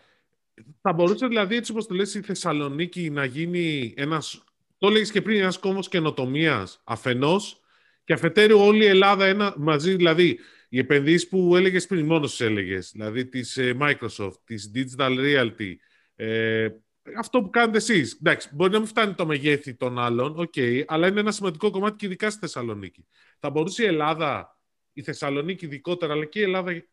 [0.81, 4.45] θα μπορούσε δηλαδή έτσι όπως το λες η Θεσσαλονίκη να γίνει ένας,
[4.79, 7.61] το έλεγες και πριν, ένας κόμμος καινοτομίας αφενός
[8.05, 12.41] και αφετέρου όλη η Ελλάδα ένα, μαζί, δηλαδή οι επενδύσεις που έλεγες πριν, μόνος τις
[12.41, 15.75] έλεγες, δηλαδή της ε, Microsoft, της Digital Realty,
[16.17, 16.69] ε,
[17.17, 18.13] αυτό που κάνετε εσείς.
[18.13, 21.97] Εντάξει, μπορεί να μην φτάνει το μεγέθη των άλλων, okay, αλλά είναι ένα σημαντικό κομμάτι
[21.97, 23.07] και ειδικά στη Θεσσαλονίκη.
[23.39, 24.59] Θα μπορούσε η Ελλάδα,
[24.93, 26.85] η Θεσσαλονίκη ειδικότερα, αλλά και η Ελλάδα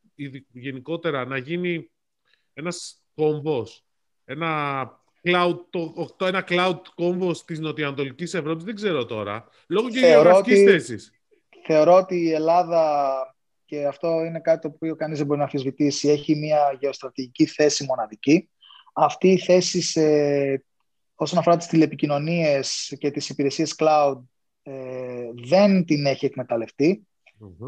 [0.51, 1.91] γενικότερα να γίνει
[2.53, 3.85] ένας κόμβος,
[4.25, 4.89] ένα
[5.23, 5.55] cloud,
[6.17, 9.47] το, ένα cloud κόμβο της νοτιοανατολικής Ευρώπης, δεν ξέρω τώρα.
[9.67, 11.11] Λόγω και γεωγραφικής θέσης.
[11.65, 13.15] Θεωρώ ότι η Ελλάδα,
[13.65, 17.85] και αυτό είναι κάτι το οποίο κανείς δεν μπορεί να αμφισβητήσει, έχει μια γεωστρατηγική θέση
[17.85, 18.49] μοναδική.
[18.93, 20.01] Αυτή η θέση σε,
[21.15, 24.17] όσον αφορά τις τηλεπικοινωνίες και τις υπηρεσίες cloud
[24.63, 26.25] ε, δεν την έχει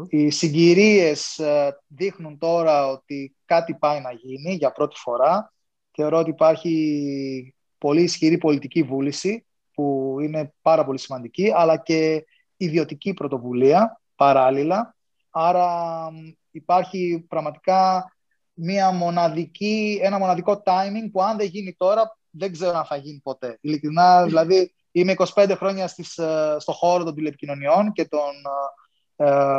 [0.08, 5.52] Οι συγκυρίες ε, δείχνουν τώρα ότι κάτι πάει να γίνει για πρώτη φορά
[6.00, 12.24] Θεωρώ ότι υπάρχει πολύ ισχυρή πολιτική βούληση που είναι πάρα πολύ σημαντική, αλλά και
[12.56, 14.96] ιδιωτική πρωτοβουλία παράλληλα.
[15.30, 16.08] Άρα
[16.50, 18.12] υπάρχει πραγματικά
[18.52, 23.20] μια μοναδική, ένα μοναδικό timing που αν δεν γίνει τώρα δεν ξέρω αν θα γίνει
[23.22, 23.58] ποτέ.
[23.60, 28.50] Ειλικρινά, δηλαδή είμαι 25 χρόνια στις, ε, στο χώρο των τηλεπικοινωνιών και, των, ε,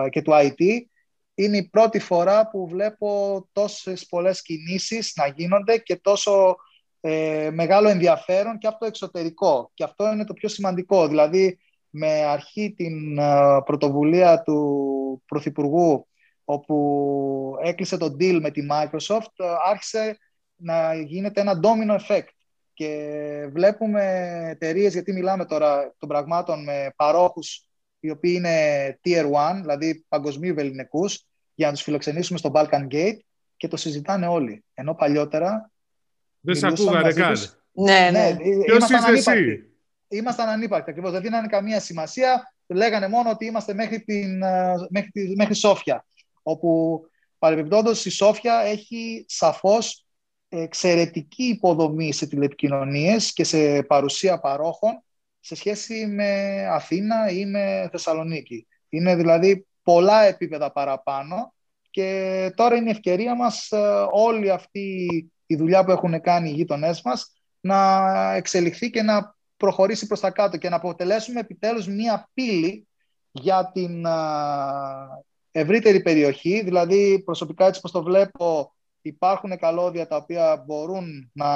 [0.09, 0.81] και του IT
[1.35, 6.55] είναι η πρώτη φορά που βλέπω τόσες πολλές κινήσεις να γίνονται και τόσο
[7.01, 9.71] ε, μεγάλο ενδιαφέρον και από το εξωτερικό.
[9.73, 11.07] Και αυτό είναι το πιο σημαντικό.
[11.07, 16.07] Δηλαδή, με αρχή την ε, πρωτοβουλία του Πρωθυπουργού,
[16.43, 20.17] όπου έκλεισε το deal με τη Microsoft, ε, άρχισε
[20.55, 22.27] να γίνεται ένα domino effect.
[22.73, 24.03] Και βλέπουμε
[24.49, 27.68] εταιρείες, γιατί μιλάμε τώρα των πραγμάτων με παρόχους
[27.99, 33.17] οι οποίοι είναι tier 1, δηλαδή παγκοσμίου ελληνικούς, για να τους φιλοξενήσουμε στο Balkan Gate
[33.57, 34.63] και το συζητάνε όλοι.
[34.73, 35.71] Ενώ παλιότερα...
[36.39, 37.35] Δεν σε ακούγανε καν.
[37.71, 38.09] Ναι, ναι.
[38.09, 38.35] ναι
[38.75, 39.73] ήμασταν ανύπαρκτοι.
[40.07, 41.11] Ήμασταν ανύπαρκτοι ακριβώς.
[41.11, 42.53] Δεν δίνανε καμία σημασία.
[42.67, 46.05] Λέγανε μόνο ότι είμαστε μέχρι, την, ε, μέχρι, μέχρι Σόφια.
[46.41, 47.01] Όπου
[47.39, 50.05] παρεμπιπτόντως η Σόφια έχει σαφώς
[50.49, 55.03] εξαιρετική υποδομή σε τηλεπικοινωνίες και σε παρουσία παρόχων
[55.39, 58.67] σε σχέση με Αθήνα ή με Θεσσαλονίκη.
[58.89, 61.53] Είναι δηλαδή πολλά επίπεδα παραπάνω
[61.89, 65.07] και τώρα είναι η ευκαιρία μας ε, όλη αυτή
[65.45, 70.31] η δουλειά που έχουν κάνει οι γείτονές μας να εξελιχθεί και να προχωρήσει προς τα
[70.31, 72.87] κάτω και να αποτελέσουμε επιτέλους μία πύλη
[73.31, 74.05] για την
[75.51, 76.61] ευρύτερη περιοχή.
[76.63, 81.47] Δηλαδή, προσωπικά έτσι πως το βλέπω, υπάρχουν καλώδια τα οποία μπορούν να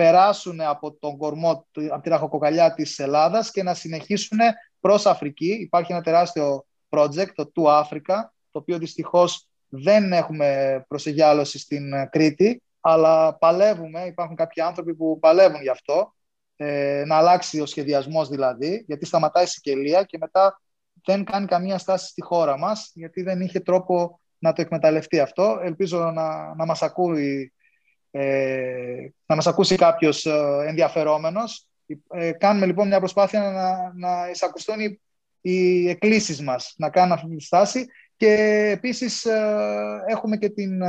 [0.00, 4.38] περάσουν από τον κορμό, από τη ραχοκοκαλιά της Ελλάδας και να συνεχίσουν
[4.80, 5.50] προς Αφρική.
[5.60, 8.16] Υπάρχει ένα τεράστιο project, το Two Africa,
[8.50, 15.62] το οποίο δυστυχώς δεν έχουμε προσεγιάλωση στην Κρήτη, αλλά παλεύουμε, υπάρχουν κάποιοι άνθρωποι που παλεύουν
[15.62, 16.14] γι' αυτό,
[16.56, 20.60] ε, να αλλάξει ο σχεδιασμός δηλαδή, γιατί σταματάει η Σικελία και μετά
[21.04, 25.60] δεν κάνει καμία στάση στη χώρα μας, γιατί δεν είχε τρόπο να το εκμεταλλευτεί αυτό.
[25.62, 27.52] Ελπίζω να, να μας ακούει
[28.10, 31.66] ε, να μας ακούσει κάποιος ε, ενδιαφερόμενος.
[32.10, 35.00] Ε, κάνουμε λοιπόν μια προσπάθεια να, να εισακουστούν οι,
[35.40, 38.32] οι εκκλήσεις μας, να κάνουν αυτή τη στάση και
[38.72, 39.26] επίσης
[40.06, 40.82] έχουμε και την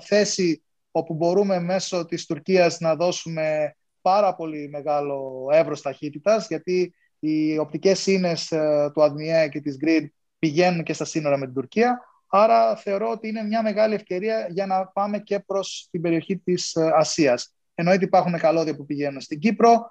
[0.00, 7.58] θέση όπου μπορούμε μέσω της Τουρκίας να δώσουμε πάρα πολύ μεγάλο εύρος ταχύτητας γιατί οι
[7.58, 8.52] οπτικές σύνες
[8.92, 10.06] του ΑΔΜΙΕ και της GRID
[10.38, 12.00] πηγαίνουν και στα σύνορα με την Τουρκία
[12.34, 16.74] Άρα θεωρώ ότι είναι μια μεγάλη ευκαιρία για να πάμε και προς την περιοχή της
[16.74, 17.54] ε, Ασίας.
[17.74, 19.90] Εννοείται υπάρχουν καλώδια που πηγαίνουν στην Κύπρο.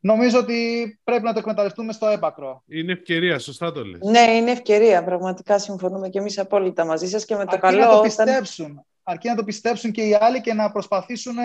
[0.00, 2.62] Νομίζω ότι πρέπει να το εκμεταλλευτούμε στο έπακρο.
[2.66, 4.00] Είναι ευκαιρία, σωστά το λες.
[4.02, 5.04] Ναι, είναι ευκαιρία.
[5.04, 7.80] Πραγματικά συμφωνούμε και εμείς απόλυτα μαζί σας και με το αρκεί καλό...
[7.80, 8.84] Να το πιστέψουν.
[9.02, 11.36] Αρκεί να το πιστέψουν και οι άλλοι και να προσπαθήσουν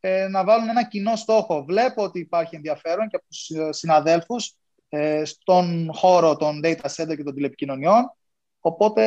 [0.00, 1.64] ε, να βάλουν ένα κοινό στόχο.
[1.64, 4.54] Βλέπω ότι υπάρχει ενδιαφέρον και από τους ε, συναδέλφους
[4.88, 8.12] ε, στον χώρο των data center και των τηλεπικοινωνιών
[8.64, 9.02] Οπότε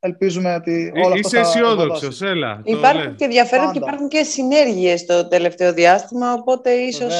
[0.00, 2.60] ελπίζουμε ότι όλα αυτά Είσαι αισιόδοξος, έλα.
[2.64, 7.14] Υπάρχουν και ενδιαφέρον και υπάρχουν και συνέργειες το τελευταίο διάστημα, οπότε ίσως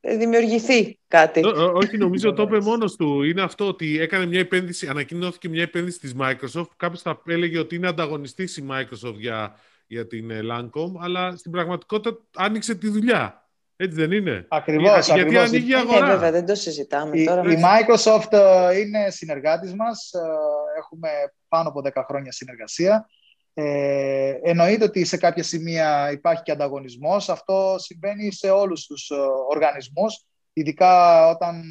[0.00, 1.40] ε, δημιουργηθεί κάτι.
[1.74, 3.22] όχι, νομίζω το είπε μόνος του.
[3.22, 6.68] Είναι αυτό ότι έκανε μια επένδυση, ανακοινώθηκε μια επένδυση της Microsoft.
[6.76, 9.54] Κάποιος θα έλεγε ότι είναι ανταγωνιστής η Microsoft για,
[9.86, 13.39] για την ε, Lancome, αλλά στην πραγματικότητα άνοιξε τη δουλειά.
[13.82, 15.06] Έτσι δεν είναι; Ακριβώς.
[15.06, 17.52] Για, γιατί ανοίγει η αγορά; Ε, βέβαια, δεν το συζητάμε η, τώρα.
[17.52, 20.12] Η Microsoft ε, είναι συνεργάτης μας.
[20.12, 20.20] Ε,
[20.78, 21.08] έχουμε
[21.48, 23.08] πάνω από 10 χρόνια συνεργασία.
[23.54, 27.28] Ε, εννοείται ότι σε κάποια σημεία υπάρχει και ανταγωνισμός.
[27.28, 29.10] Αυτό συμβαίνει σε όλους τους
[29.48, 31.62] οργανισμούς, ειδικά όταν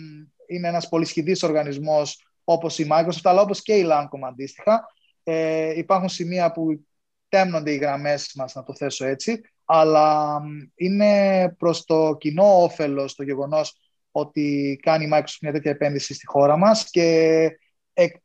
[0.47, 4.85] είναι ένας πολυσχηδής οργανισμός όπως η Microsoft, αλλά όπως και η Lancome αντίστοιχα.
[5.23, 6.85] Ε, υπάρχουν σημεία που
[7.29, 10.41] τέμνονται οι γραμμές μας, να το θέσω έτσι, αλλά
[10.75, 13.77] είναι προς το κοινό όφελος το γεγονός
[14.11, 17.49] ότι κάνει η Microsoft μια τέτοια επένδυση στη χώρα μας και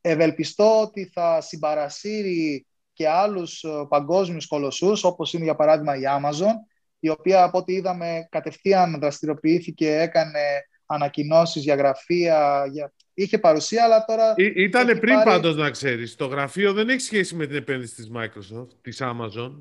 [0.01, 6.53] ευελπιστώ ότι θα συμπαρασύρει και άλλους ε, παγκόσμιους κολοσσούς όπως είναι για παράδειγμα η Amazon
[6.99, 10.41] η οποία από ό,τι είδαμε κατευθείαν δραστηριοποιήθηκε, έκανε
[10.87, 12.93] ανακοινώσεις για γραφεία, για...
[13.15, 14.35] είχε παρουσία, αλλά τώρα...
[14.37, 15.31] Ή, ήτανε πριν πάρει...
[15.31, 16.15] πάντως να ξέρεις.
[16.15, 19.53] Το γραφείο δεν έχει σχέση με την επένδυση της Microsoft, της Amazon.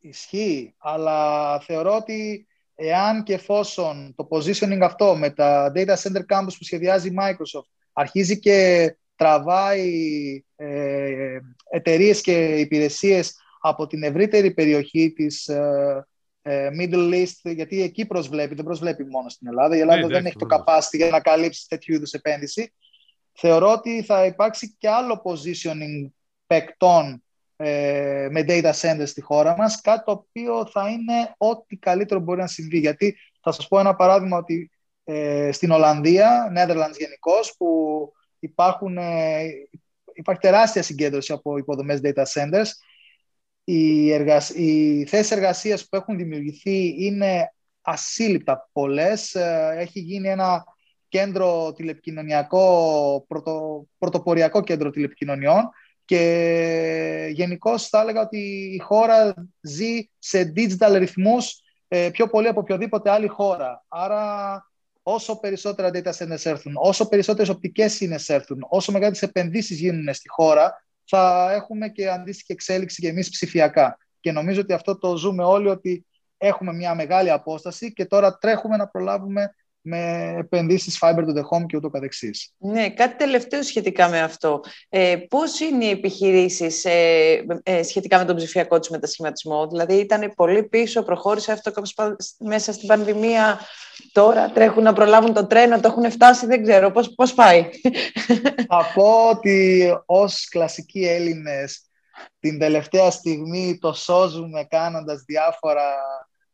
[0.00, 6.54] Ισχύει, αλλά θεωρώ ότι εάν και εφόσον το positioning αυτό με τα data center campus
[6.58, 11.38] που σχεδιάζει η Microsoft αρχίζει και τραβάει ε,
[11.70, 16.06] εταιρείες και υπηρεσίες από την ευρύτερη περιοχή της ε,
[16.42, 19.76] ε, Middle East, γιατί εκεί προσβλέπει, δεν προσβλέπει μόνο στην Ελλάδα.
[19.76, 22.72] Η Ελλάδα ναι, δεν έχει το capacity για να καλύψει τέτοιου είδους επένδυση.
[23.32, 26.10] Θεωρώ ότι θα υπάρξει και άλλο positioning
[26.46, 27.22] παικτών
[27.62, 32.40] ε, με data centers στη χώρα μας, κάτι το οποίο θα είναι ό,τι καλύτερο μπορεί
[32.40, 32.78] να συμβεί.
[32.78, 34.70] Γιατί θα σας πω ένα παράδειγμα ότι
[35.04, 39.42] ε, στην Ολλανδία, Netherlands γενικώς, που υπάρχουν, ε,
[40.12, 42.68] υπάρχει τεράστια συγκέντρωση από υποδομές data centers,
[43.64, 44.50] οι, εργασ...
[44.50, 49.34] οι θέσεις εργασίας που έχουν δημιουργηθεί είναι ασύλληπτα πολλές.
[49.34, 50.64] Ε, έχει γίνει ένα
[51.08, 53.86] κέντρο τηλεπικοινωνιακό, πρωτο...
[53.98, 55.70] πρωτοποριακό κέντρο τηλεπικοινωνιών
[56.10, 58.38] και γενικώ θα έλεγα ότι
[58.74, 63.84] η χώρα ζει σε digital ρυθμούς ε, πιο πολύ από οποιοδήποτε άλλη χώρα.
[63.88, 64.64] Άρα
[65.02, 70.28] όσο περισσότερα data centers έρθουν, όσο περισσότερες οπτικές σύνες έρθουν, όσο μεγαλύτερες επενδύσεις γίνουν στη
[70.28, 73.98] χώρα, θα έχουμε και αντίστοιχη εξέλιξη και εμείς ψηφιακά.
[74.20, 78.76] Και νομίζω ότι αυτό το ζούμε όλοι, ότι έχουμε μια μεγάλη απόσταση και τώρα τρέχουμε
[78.76, 82.52] να προλάβουμε με επενδύσεις fiber to the home και ούτω καθεξής.
[82.58, 84.60] Ναι, κάτι τελευταίο σχετικά με αυτό.
[84.88, 90.32] Ε, πώς είναι οι επιχειρήσεις ε, ε, σχετικά με τον ψηφιακό τους μετασχηματισμό, δηλαδή ήταν
[90.36, 91.72] πολύ πίσω, προχώρησε αυτό
[92.38, 93.60] μέσα στην πανδημία,
[94.12, 97.68] τώρα τρέχουν να προλάβουν το τρένο, το έχουν φτάσει, δεν ξέρω, πώς, πώς πάει;
[98.68, 101.84] Θα πω ότι ως κλασικοί Έλληνες
[102.40, 105.82] την τελευταία στιγμή το σώζουμε κάνοντας διάφορα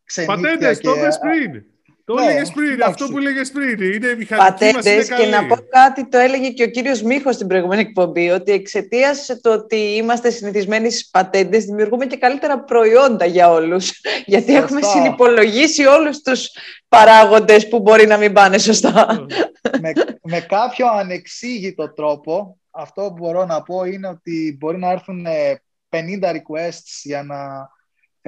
[0.05, 0.87] ξενύχια Πατέντες, και...
[0.87, 1.65] το πριν.
[2.07, 2.91] Το Ναι, έλεγες πριν, εντάξει.
[2.91, 3.81] αυτό που έλεγες πριν.
[3.93, 5.31] Είναι η μηχανική μας είναι Πατέντες και καλή.
[5.31, 9.53] να πω κάτι, το έλεγε και ο κύριος Μίχος στην προηγούμενη εκπομπή, ότι εξαιτίας το
[9.53, 14.01] ότι είμαστε συνηθισμένοι στις πατέντες, δημιουργούμε και καλύτερα προϊόντα για όλους.
[14.27, 14.63] Γιατί Σωστά.
[14.65, 16.51] έχουμε συνυπολογίσει όλους τους
[16.89, 19.27] παράγοντες που μπορεί να μην πάνε σωστά.
[19.83, 19.93] με,
[20.23, 25.63] με κάποιο ανεξήγητο τρόπο, αυτό που μπορώ να πω είναι ότι μπορεί να έρθουν ε,
[25.89, 27.69] 50 requests για να ε,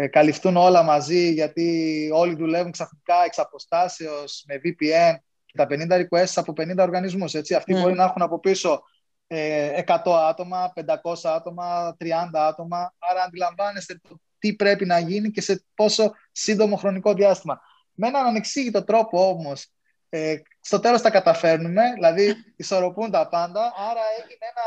[0.06, 6.32] καλυφθούν όλα μαζί, γιατί όλοι δουλεύουν ξαφνικά εξ αποστάσεως με VPN και τα 50 requests
[6.34, 7.34] από 50 οργανισμούς.
[7.34, 7.54] Έτσι.
[7.54, 7.80] Αυτοί Mm.
[7.80, 8.82] μπορεί να έχουν από πίσω
[9.26, 12.94] ε, 100 άτομα, 500 άτομα, 30 άτομα.
[12.98, 17.60] Άρα αντιλαμβάνεστε το τι πρέπει να γίνει και σε πόσο σύντομο χρονικό διάστημα.
[17.92, 19.68] Με έναν ανεξήγητο τρόπο όμως,
[20.08, 24.66] ε, στο τέλος τα καταφέρνουμε, δηλαδή ισορροπούν τα πάντα, άρα έγινε ένα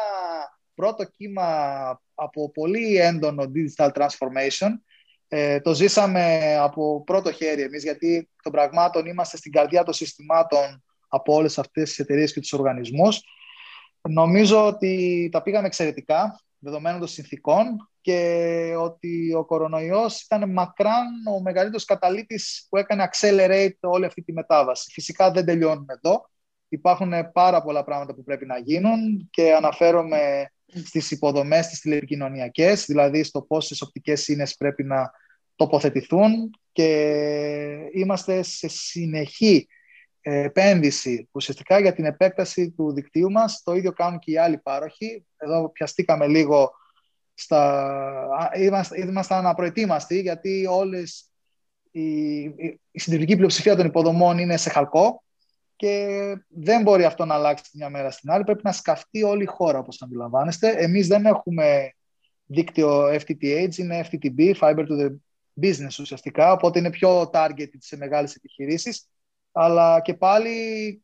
[0.75, 4.71] πρώτο κύμα από πολύ έντονο digital transformation.
[5.33, 10.83] Ε, το ζήσαμε από πρώτο χέρι εμείς, γιατί των πραγμάτων είμαστε στην καρδιά των συστημάτων
[11.07, 13.21] από όλες αυτές τις εταιρείες και τους οργανισμούς.
[14.09, 21.41] Νομίζω ότι τα πήγαμε εξαιρετικά, δεδομένων των συνθήκων και ότι ο κορονοϊός ήταν μακράν ο
[21.41, 24.91] μεγαλύτερος καταλήτης που έκανε accelerate όλη αυτή τη μετάβαση.
[24.91, 26.29] Φυσικά δεν τελειώνουμε εδώ.
[26.67, 30.51] Υπάρχουν πάρα πολλά πράγματα που πρέπει να γίνουν και αναφέρομαι
[30.86, 35.12] στις υποδομές τις τηλεπικοινωνιακές, δηλαδή στο πόσες οπτικές σύνες πρέπει να
[35.55, 39.67] τοποθετηθούν και είμαστε σε συνεχή
[40.21, 43.62] επένδυση ουσιαστικά για την επέκταση του δικτύου μας.
[43.63, 45.25] Το ίδιο κάνουν και οι άλλοι πάροχοι.
[45.38, 46.71] Εδώ πιαστήκαμε λίγο
[47.34, 48.49] στα...
[48.55, 51.31] Είμαστε, ήμασταν απροετοίμαστοι γιατί όλες
[51.91, 52.39] η,
[52.91, 55.23] η συντηρητική πλειοψηφία των υποδομών είναι σε χαλκό
[55.81, 58.43] και δεν μπορεί αυτό να αλλάξει τη μια μέρα στην άλλη.
[58.43, 60.69] Πρέπει να σκαφτεί όλη η χώρα, όπως αντιλαμβάνεστε.
[60.69, 61.93] Εμείς δεν έχουμε
[62.45, 65.09] δίκτυο FTTH, είναι FTTB, Fiber to the
[65.61, 69.09] Business ουσιαστικά, οπότε είναι πιο targeted σε μεγάλες επιχειρήσεις.
[69.51, 70.51] Αλλά και πάλι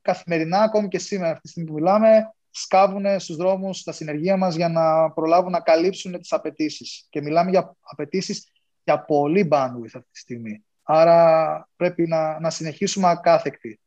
[0.01, 4.55] καθημερινά, ακόμη και σήμερα, αυτή τη στιγμή που μιλάμε, σκάβουν στους δρόμους τα συνεργεία μας
[4.55, 7.07] για να προλάβουν να καλύψουν τις απαιτήσεις.
[7.09, 8.51] Και μιλάμε για απαιτήσεις
[8.83, 10.65] για πολύ bandwidth αυτή τη στιγμή.
[10.83, 13.79] Άρα πρέπει να, να συνεχίσουμε ακάθεκτοι.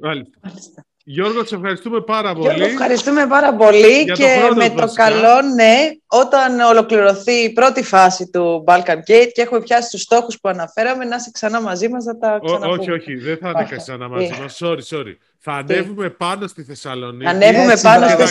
[0.00, 0.84] Μάλιστα.
[1.04, 2.46] Γιώργο, σε ευχαριστούμε πάρα πολύ.
[2.54, 5.02] Γιώργο, ευχαριστούμε πάρα πολύ Για το και χρόνο με μας, το βασικά.
[5.10, 10.40] καλό, ναι, όταν ολοκληρωθεί η πρώτη φάση του Balkan Gate και έχουμε πιάσει τους στόχους
[10.40, 12.80] που αναφέραμε, να είσαι ξανά μαζί μας να τα Ό, ξαναπούμε.
[12.80, 13.76] όχι, όχι, δεν θα είναι Αχα.
[13.76, 14.42] ξανά μαζί Ε.
[14.42, 14.58] μας.
[14.64, 15.14] Sorry, sorry.
[15.42, 17.24] Θα ανέβουμε πάνω στη Θεσσαλονίκη.
[17.24, 18.30] Να ανέβουμε Έτσι, πάνω να στη κάνουμε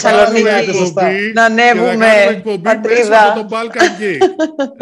[0.50, 0.74] Θεσσαλονίκη.
[0.78, 1.06] σωστά.
[1.06, 3.32] εκπομπή Να και θα ανέβουμε κάνουμε εκπομπή μέσα πατρίδα.
[3.32, 4.28] από τον Balkan Gate.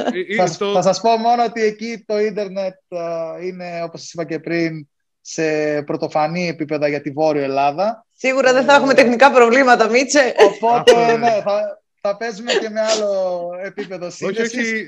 [0.38, 3.00] Ε, ε, Θα, το- θα σας πω μόνο ότι εκεί το ίντερνετ α,
[3.43, 4.88] είναι, όπως σας είπα και πριν,
[5.29, 8.05] σε πρωτοφανή επίπεδα για τη Βόρειο Ελλάδα.
[8.11, 10.33] Σίγουρα δεν θα έχουμε τεχνικά προβλήματα, Μίτσε.
[10.37, 11.17] Οπότε, Αυτό, ναι.
[11.17, 14.57] ναι, θα, θα παίζουμε και με άλλο επίπεδο Όχι, σύνδεσης.
[14.57, 14.85] όχι.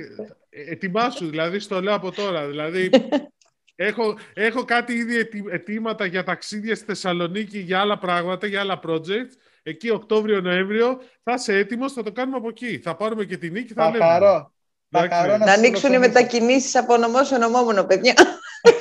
[0.50, 2.48] ε, Ετοιμάσου, δηλαδή, στο λέω από τώρα.
[2.48, 2.90] Δηλαδή,
[3.90, 8.80] έχω, έχω κάτι ήδη αιτή- αιτήματα για ταξίδια στη Θεσσαλονίκη για άλλα πράγματα, για άλλα
[8.88, 9.34] projects.
[9.64, 12.80] Εκεί, Οκτώβριο-Νοέμβριο, θα είσαι έτοιμος, θα το κάνουμε από εκεί.
[12.84, 14.12] Θα πάρουμε και την νίκη, θα Θα ανέβουμε.
[14.12, 14.52] χαρώ.
[14.90, 15.20] Θα Εντάξει.
[15.20, 16.20] χαρώ Να σας ανοίξουν οι φιλοξενήσω.
[16.22, 18.14] μετακινήσεις από νομό σε νομόμονο, παιδιά.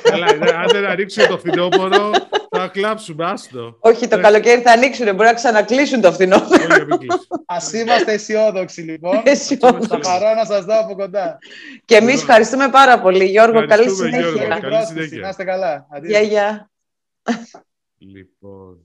[0.03, 2.11] Καλά, ναι, αν δεν ανοίξουμε το φθινόπωρο,
[2.51, 3.77] θα κλάψουμε, άστο.
[3.81, 4.23] Όχι, το Ναι.
[4.23, 6.55] καλοκαίρι θα ανοίξουν, μπορεί να ξανακλείσουν το φθινόπωρο.
[6.55, 7.25] Όχι, να μην κλείσουμε.
[7.47, 9.21] Ας είμαστε αισιόδοξοι, λοιπόν.
[9.25, 9.89] Αισιόδοξοι.
[9.89, 11.39] Θα χαρώ να σας δω από κοντά.
[11.85, 13.53] Και εμείς ευχαριστούμε πάρα πολύ, Γιώργο.
[13.53, 14.31] Καλή Ευχαριστούμε, συνέχεια.
[14.31, 14.49] Γιώργο.
[14.49, 14.93] Καλή καλή πρόσκληση.
[15.07, 15.21] συνέχεια.
[15.23, 15.87] Να είστε καλά.
[15.91, 16.11] Αντίο.
[16.11, 16.71] Γεια, γεια.
[17.99, 18.83] Λοιπόν.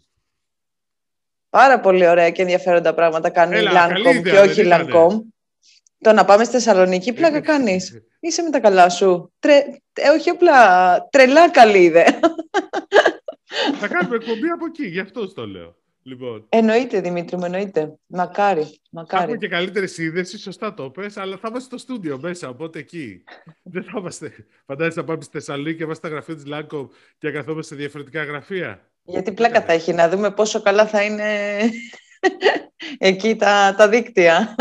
[1.49, 4.63] Πάρα πολύ ωραία και ενδιαφέροντα πράγματα κάνουν Έλα, η καλή Lancom ιδέα, και όχι η
[4.63, 4.91] δεν ήτανε.
[4.93, 5.19] Lancom.
[6.03, 8.01] Το να πάμε στη Θεσσαλονίκη, πλάκα κάνεις.
[8.19, 9.33] Είσαι με τα καλά σου.
[9.39, 9.53] Τρε...
[9.93, 12.19] ε, όχι απλά, τρελά καλή ιδέα.
[13.79, 15.75] Θα κάνουμε εκπομπή από εκεί, γι' αυτό το λέω.
[16.03, 17.93] Λοιπόν, Εννοείται, Δημήτρη μου, εννοείται.
[18.05, 19.37] Μακάρι, θα έχουμε μακάρι.
[19.37, 23.23] και καλύτερη σύνδεση, σωστά το πες, αλλά θα είμαστε στο στούντιο μέσα, οπότε εκεί.
[23.63, 24.47] Δεν θα είμαστε.
[24.65, 27.81] Φαντάζεσαι να πάμε στη Θεσσαλονίκη και είμαστε στα γραφεία της Λάγκο και να καθόμαστε σε
[27.81, 28.91] διαφορετικά γραφεία.
[29.03, 31.59] Γιατί πλάκα θα έχει, να δούμε πόσο καλά θα είναι
[32.97, 34.55] εκεί τα, τα δίκτυα.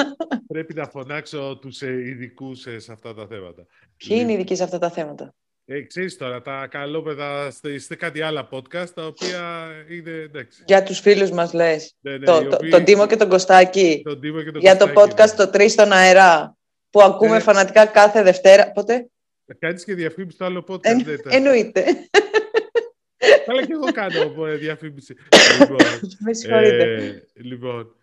[0.49, 3.67] Πρέπει να φωνάξω τους ειδικούς σε αυτά τα θέματα.
[3.97, 7.95] Ποιοι είναι οι ειδικοί σε αυτά τα θέματα; Ε, ξέρεις τώρα, τα καλόπαιδα είστε, είστε
[7.97, 10.63] κάτι άλλα podcast, τα οποία είναι εντάξει.
[10.67, 11.95] Για τους φίλους μας λες.
[12.01, 14.03] Ναι, ναι, το, οι το- οποίοι- τον Τίμο και τον Κωστάκη.
[14.05, 16.57] Τον Τίμο και τον για το Κωστάκη, podcast το 3 στον αέρα.
[16.91, 17.41] Που ακούμε Ε.
[17.41, 18.73] φανατικά κάθε Δευτέρα.
[18.73, 18.95] Πότε;
[19.45, 19.55] ναι.
[19.59, 20.85] Κάνεις και διαφήμιση στο άλλο podcast.
[20.85, 21.33] Εν- δεν ήταν.
[21.33, 21.85] εννοείται.
[23.47, 25.15] Αλλά και εγώ κάνω ε, διαφήμιση.
[25.61, 25.77] λοιπόν,
[26.19, 26.95] Με συγχωρείτε.
[26.95, 27.95] ε, λοιπόν,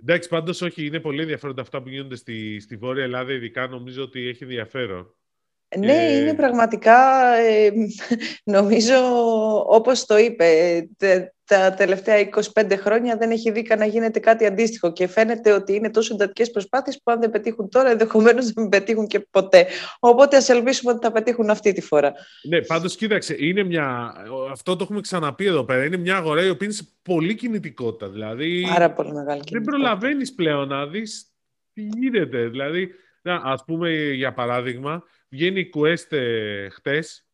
[0.00, 4.02] εντάξει, πάντως όχι, είναι πολύ ενδιαφέροντα αυτά που γίνονται στη, στη Βόρεια Ελλάδα, ειδικά νομίζω
[4.02, 5.14] ότι έχει ενδιαφέρον.
[5.78, 6.96] Ναι, Ε, είναι πραγματικά,
[7.36, 7.70] ε,
[8.44, 8.94] νομίζω,
[9.66, 10.46] όπως το είπε,
[10.96, 12.18] τε- τα τελευταία
[12.54, 16.50] 25 χρόνια δεν έχει δει να γίνεται κάτι αντίστοιχο και φαίνεται ότι είναι τόσο εντατικές
[16.50, 19.66] προσπάθειες που αν δεν πετύχουν τώρα, ενδεχομένως δεν μην πετύχουν και ποτέ.
[19.98, 22.12] Οπότε ας ελπίσουμε ότι θα πετύχουν αυτή τη φορά.
[22.48, 24.12] Ναι, πάντως κοίταξε, είναι μια.
[24.50, 25.84] Αυτό το έχουμε ξαναπεί εδώ πέρα.
[25.84, 28.08] Είναι μια αγορά η οποία είναι σε πολύ κινητικότητα.
[28.08, 29.70] Δηλαδή, Πάρα πολύ μεγάλη δεν κινητικότητα.
[29.70, 31.26] προλαβαίνεις πλέον να δεις
[31.72, 32.46] τι γίνεται.
[32.46, 32.90] Δηλαδή,
[33.24, 37.26] να, ας πούμε για παράδειγμα, βγαίνει η Quest ε, χτες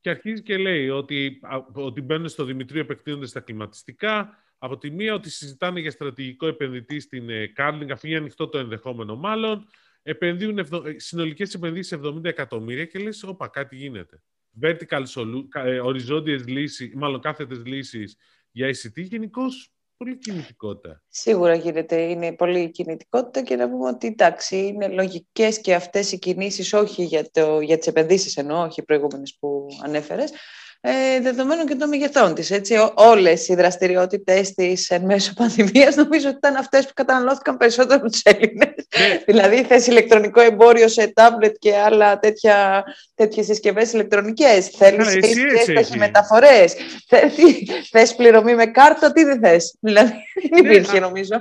[0.00, 4.36] και αρχίζει και λέει ότι, α, ότι μπαίνουν στο Δημητρίο, επεκτείνονται στα κλιματιστικά.
[4.58, 9.16] Από τη μία ότι συζητάνε για στρατηγικό επενδυτή στην ε, Carling, αφήνει ανοιχτό το ενδεχόμενο
[9.16, 9.66] μάλλον.
[10.02, 14.22] Επενδύουν ευδο, ε, συνολικές επενδύσεις 70 εκατομμύρια και λες, όπα, κάτι γίνεται.
[14.62, 18.16] Vertical solu, κα- ε, οριζόντιες λύσεις, μάλλον κάθετες λύσεις
[18.50, 21.02] για ICT, γενικώς πολύ κινητικότητα.
[21.08, 26.12] Σίγουρα γίνεται, είναι πολύ η κινητικότητα και να πούμε ότι εντάξει, είναι λογικές και αυτές
[26.12, 30.32] οι κινήσεις, όχι για, το, για τις επενδύσεις εννοώ, όχι οι προηγούμενες που ανέφερες,
[30.80, 32.50] ε, δεδομένων και των μεγεθών της.
[32.50, 37.56] Έτσι, Ό- όλες οι δραστηριότητες της εν μέσω πανδημίας νομίζω ότι ήταν αυτές που καταναλώθηκαν
[37.56, 38.74] περισσότερο από τους Έλληνες.
[38.98, 39.22] Ναι.
[39.26, 44.68] δηλαδή θες ηλεκτρονικό εμπόριο σε τάμπλετ και άλλα τέτοια, τέτοιες συσκευές ηλεκτρονικές.
[44.68, 45.98] Θέλεις Καλά, εσύ ACS, έτσι θες έχει.
[45.98, 46.74] μεταφορές.
[47.06, 49.76] Θες, τι- θες πληρωμή με κάρτα, τι δεν θες.
[49.80, 50.12] Δηλαδή
[50.50, 51.34] δεν Ναι, υπήρχε α- νομίζω.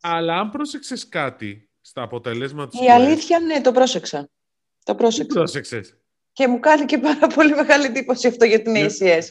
[0.00, 4.28] Αλλά αν πρόσεξες κάτι στα αποτελέσματα της Η αλήθεια, ναι, το πρόσεξα.
[4.84, 5.38] Το Τι πρόσεξα.
[5.38, 5.94] πρόσεξες.
[6.40, 8.86] Και μου κάνει και πάρα πολύ μεγάλη εντύπωση αυτό για την Ναι.
[8.86, 9.22] ACS.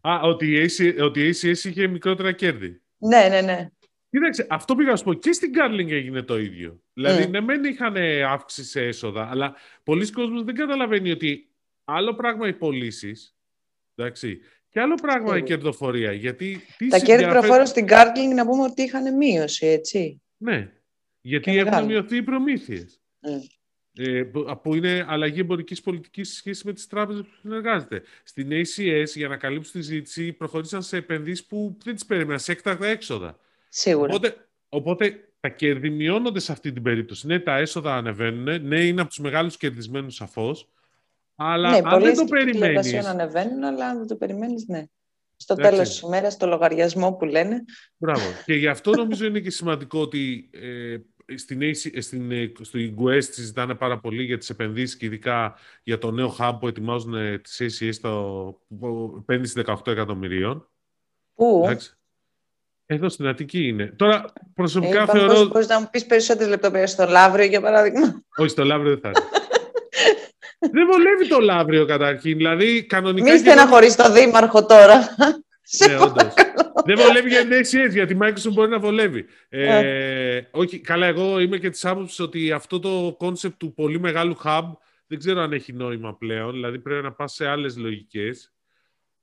[0.00, 2.80] Α, ότι η, AC, ότι η ACS είχε μικρότερα κέρδη.
[2.98, 3.68] Ναι, ναι, ναι.
[4.10, 5.12] Κοίταξε, αυτό πήγα να σου πω.
[5.14, 6.82] Και στην Carling έγινε το ίδιο.
[6.92, 7.30] Δηλαδή, Mm.
[7.30, 7.96] ναι, μεν είχαν
[8.28, 11.48] αύξηση σε έσοδα, αλλά πολλοί κόσμοι δεν καταλαβαίνει ότι
[11.84, 13.36] άλλο πράγμα οι πωλήσεις.
[13.94, 14.38] Εντάξει.
[14.68, 15.40] Και άλλο πράγμα η Σίγουρα.
[15.40, 16.12] κερδοφορία.
[16.12, 20.22] Γιατί τι Τα κέρδη συνδιαφέρει- προφόρων στην Gartling να πούμε ότι είχαν μείωση, έτσι.
[20.36, 20.70] Ναι.
[21.20, 21.86] Γιατί Και έχουν μεγάλη.
[21.86, 23.00] μειωθεί οι προμήθειες.
[23.20, 23.46] Mm.
[23.96, 28.02] Ε, που- που είναι αλλαγή εμπορικής πολιτικής σε σχέση με τις τράπεζες που συνεργάζεται.
[28.24, 32.52] Στην ACS, για να καλύψουν τη ζήτηση, προχωρήσαν σε επενδύσεις που δεν τις περίμεναν, σε
[32.52, 33.38] έκτακτα έξοδα.
[33.68, 34.14] Σίγουρα.
[34.14, 34.36] Οπότε,
[34.68, 37.26] οπότε τα κέρδη μειώνονται σε αυτή την περίπτωση.
[37.26, 38.66] Ναι, τα έσοδα ανεβαίνουν.
[38.66, 40.68] Ναι, είναι από τους μεγάλους κερδισμένους σαφώς.
[41.36, 42.68] Αλλά ναι, αν δεν πολλές το κυκλοφορίες περιμένει.
[42.72, 44.84] εργασιών ανεβαίνουν, αλλά αν δεν το περιμένεις, ναι.
[45.36, 45.72] Στο Εντάξει.
[45.76, 47.64] τέλος της ημέρας, το λογαριασμό που λένε.
[47.96, 48.22] Μπράβο.
[48.44, 50.96] Και γι' αυτό νομίζω είναι και σημαντικό ότι ε,
[51.34, 55.54] στην, AC, ε, στην, ε, στο Iguest συζητάνε πάρα πολύ για τις επενδύσεις και ειδικά
[55.82, 58.10] για το νέο hub που ετοιμάζουν ε, τις ACS στο,
[58.80, 60.68] που επένδυση 18 εκατομμυρίων.
[61.34, 61.96] Πού; Εντάξει.
[62.86, 63.86] Εδώ στην Αττική είναι.
[63.96, 65.34] Τώρα προσωπικά Ε, είπαμε θεωρώ...
[65.34, 68.22] πώς μπορείς να μου πεις περισσότερες λεπτομέρειες στο Λαύριο, για παράδειγμα.
[68.36, 69.28] Όχι, στο Λαύριο δεν θα είναι.
[70.74, 72.36] δεν βολεύει το Λαύριο καταρχήν.
[72.36, 73.24] Δηλαδή, κανονικά...
[73.24, 75.00] Μη και εγώ- στεναχωρείς το Δήμαρχο τώρα.
[75.62, 76.34] Σε Ναι, όντως.
[76.84, 79.24] Δεν βολεύει για την ACS, γιατί η Microsoft μπορεί να βολεύει.
[79.48, 84.36] Ε, όχι, καλά, εγώ είμαι και της άποψης ότι αυτό το concept του πολύ μεγάλου
[84.44, 84.62] hub
[85.06, 88.52] δεν ξέρω αν έχει νόημα πλέον, δηλαδή πρέπει να πας σε άλλες λογικές.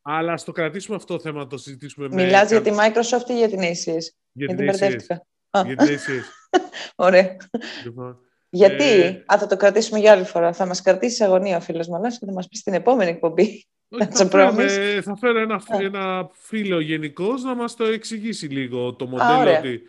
[0.01, 2.23] Αλλά ας το κρατήσουμε αυτό το θέμα, να το συζητήσουμε με...
[2.23, 3.85] Μιλάς για κα- τη Microsoft ή για την ACS.
[3.85, 4.01] για
[4.31, 4.79] Γιατί την ACS.
[4.79, 5.25] μπερδεύτηκα.
[5.49, 6.23] Α, Για την ACS.
[7.05, 7.35] Ωραία.
[7.83, 8.17] Λοιπόν,
[8.49, 10.53] Γιατί, Ε, α, θα το κρατήσουμε για άλλη φορά.
[10.53, 13.67] Θα μας κρατήσει αγωνία ο φίλος Μαλάς και θα μας πει στην επόμενη εκπομπή.
[13.89, 14.99] Όχι, That's θα, a φέρουμε- promise.
[15.03, 15.77] θα φέρω ένα, Α.
[15.81, 19.59] ένα φίλο γενικώ να μας το εξηγήσει λίγο το μοντέλο ωραία.
[19.59, 19.81] ότι,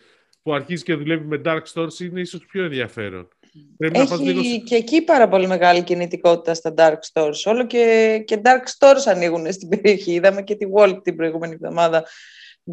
[0.42, 3.28] που αρχίζει και δουλεύει με Dark Stores είναι ίσως πιο ενδιαφέρον.
[3.76, 4.42] Πρέπει να πας Έχει λίγο...
[4.42, 7.42] σε- και εκεί πάρα πολύ μεγάλη κινητικότητα στα dark stores.
[7.44, 10.12] Όλο και, και dark stores ανοίγουν στην περιοχή.
[10.12, 12.04] Είδαμε και τη Walt την προηγούμενη εβδομάδα.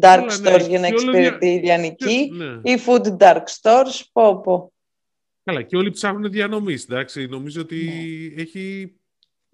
[0.00, 0.54] Dark Όλα, ναι.
[0.54, 2.30] stores για να Και όλο εξυπηρετεί η Και- Λιανική.
[2.34, 2.72] ναι.
[2.72, 4.00] Ή food dark stores.
[4.12, 4.72] Πω, πω.
[5.44, 6.84] Καλά, και όλοι ψάχνουν διανομής.
[6.84, 7.76] Εντάξει, νομίζω ότι
[8.34, 8.42] Ναι.
[8.42, 8.92] έχει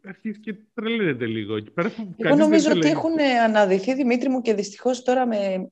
[0.09, 1.57] αρχίσει και τρελαίνεται λίγο.
[1.57, 3.01] Εκεί πέρα που Εγώ κανείς δεν νομίζω ότι τρελαίνει.
[3.01, 5.71] έχουν αναδυθεί, Δημήτρη μου, και δυστυχώς τώρα με...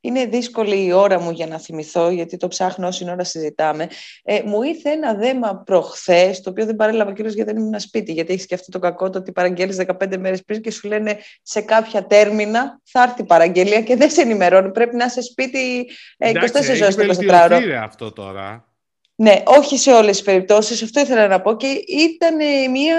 [0.00, 3.88] είναι δύσκολη η ώρα μου για να θυμηθώ, γιατί το ψάχνω όση ώρα συζητάμε.
[4.22, 8.12] Ε, μου ήρθε ένα δέμα προχθές, το οποίο δεν παρέλαβα κυρίως γιατί δεν ήμουν σπίτι,
[8.12, 11.18] γιατί έχεις και αυτό το κακό το ότι παραγγέλεις 15 μέρες πριν και σου λένε
[11.42, 14.72] σε κάποια τέρμινα θα έρθει η παραγγελία και δεν σε ενημερώνουν.
[14.72, 17.16] Πρέπει να είσαι σπίτι ε, 24 Εντάξει, ώρες έχει το 24ωρο.
[17.16, 18.75] βελτιωθεί ρε, αυτό τώρα.
[19.18, 22.98] Ναι, όχι σε όλες τις περιπτώσεις, αυτό ήθελα να πω και ήταν ε, μια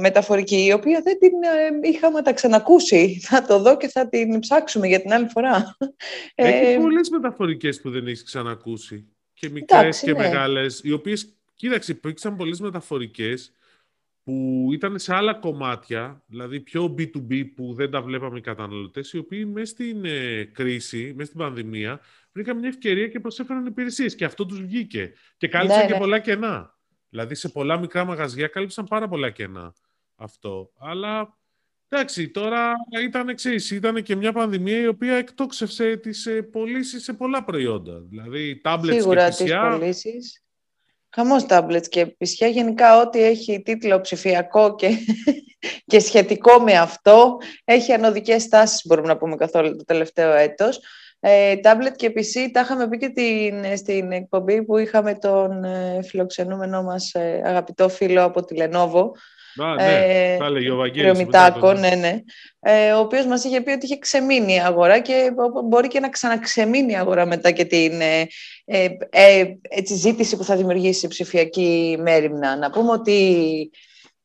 [0.00, 1.32] μεταφορική η οποία δεν την
[1.82, 3.18] ε, είχαμε τα ξανακούσει.
[3.28, 5.76] Θα το δω και θα την ψάξουμε για την άλλη φορά.
[6.34, 9.08] Έχει Ε, πολλές μεταφορικές που δεν έχει ξανακούσει.
[9.32, 10.18] Και μικρές Εντάξει, και ναι.
[10.18, 10.80] μεγάλες.
[10.84, 13.52] Οι οποίες, κοίταξε, υπήρξαν πολλές μεταφορικές
[14.24, 19.18] που ήταν σε άλλα κομμάτια, δηλαδή πιο B2B που δεν τα βλέπαμε οι καταναλωτές, οι
[19.18, 22.00] οποίοι μέσα στην ε, κρίση, μέσα στην πανδημία,
[22.38, 25.12] βρήκαν μια ευκαιρία και προσέφεραν υπηρεσίες και αυτό τους βγήκε.
[25.36, 25.98] Και κάλυψαν Ναι, και ναι.
[25.98, 26.76] πολλά κενά.
[27.08, 29.74] Δηλαδή σε πολλά μικρά μαγαζιά κάλυψαν πάρα πολλά κενά
[30.16, 30.70] αυτό.
[30.78, 31.38] Αλλά
[31.88, 32.72] εντάξει, τώρα
[33.02, 38.02] ήταν εξής, ήταν και μια πανδημία η οποία εκτόξευσε τις ε, πωλήσεις σε πολλά προϊόντα.
[38.08, 40.42] Δηλαδή tablets σίγουρα και τις PCA, πωλήσεις.
[41.08, 44.88] Χαμός tablets και πισιά γενικά ό,τι έχει τίτλο ψηφιακό και,
[45.90, 50.80] και σχετικό με αυτό έχει ανωδικές τάσεις μπορούμε να πούμε καθόλου το τελευταίο έτος.
[51.20, 56.00] Ε, tablet και PC τα είχαμε πει και την, στην εκπομπή που είχαμε τον ε,
[56.02, 59.10] φιλοξενούμενό μας ε, αγαπητό φίλο από τη Lenovo
[59.62, 61.26] Α, ναι, ε, θα έλεγε ο Βαγγέλης.
[61.78, 62.22] ναι, ναι.
[62.60, 65.30] Ε, ο οποίος μας είχε πει ότι είχε ξεμείνει η αγορά και
[65.64, 68.26] μπορεί και να ξαναξεμείνει η αγορά μετά και την ε,
[68.64, 72.56] ε, ε έτσι, ζήτηση που θα δημιουργήσει η ψηφιακή μέρημνα.
[72.56, 73.70] Να πούμε ότι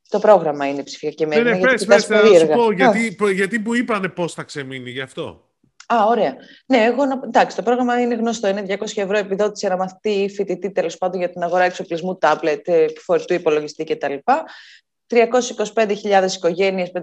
[0.09, 1.49] το πρόγραμμα είναι ψηφιακή μέρημνα.
[1.49, 5.01] Ναι, ναι, πες, πες, θα σου πω, γιατί, γιατί που είπανε πώς θα ξεμείνει, γι'
[5.01, 5.52] αυτό.
[5.87, 6.35] Α, ωραία.
[6.65, 8.47] Ναι, εγώ, εντάξει, το πρόγραμμα είναι γνωστό.
[8.47, 12.67] Είναι 200 ευρώ επιδότηση για μαθητή ή φοιτητή, τέλος πάντων, για την αγορά εξοπλισμού, τάμπλετ,
[13.05, 14.13] φορητού υπολογιστή κτλ.
[15.07, 17.01] 325.000 οικογένειες, 560.000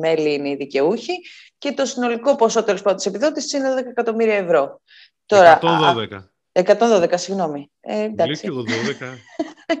[0.00, 1.12] μέλη είναι οι δικαιούχοι
[1.58, 4.80] και το συνολικό ποσό τέλος πάντων της επιδότησης είναι 12 εκατομμύρια ευρώ.
[5.26, 6.30] Τώρα, 112.
[6.52, 7.70] 112, συγγνώμη.
[7.80, 8.48] Ε, εντάξει.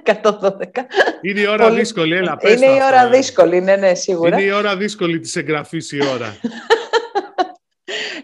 [0.04, 0.50] 112.
[1.22, 1.78] Είναι η ώρα Πολύ...
[1.78, 4.36] δύσκολη, έλα, πες Είναι η ώρα δύσκολη, ναι, ναι, σίγουρα.
[4.36, 6.36] Είναι η ώρα δύσκολη της εγγραφής η ώρα.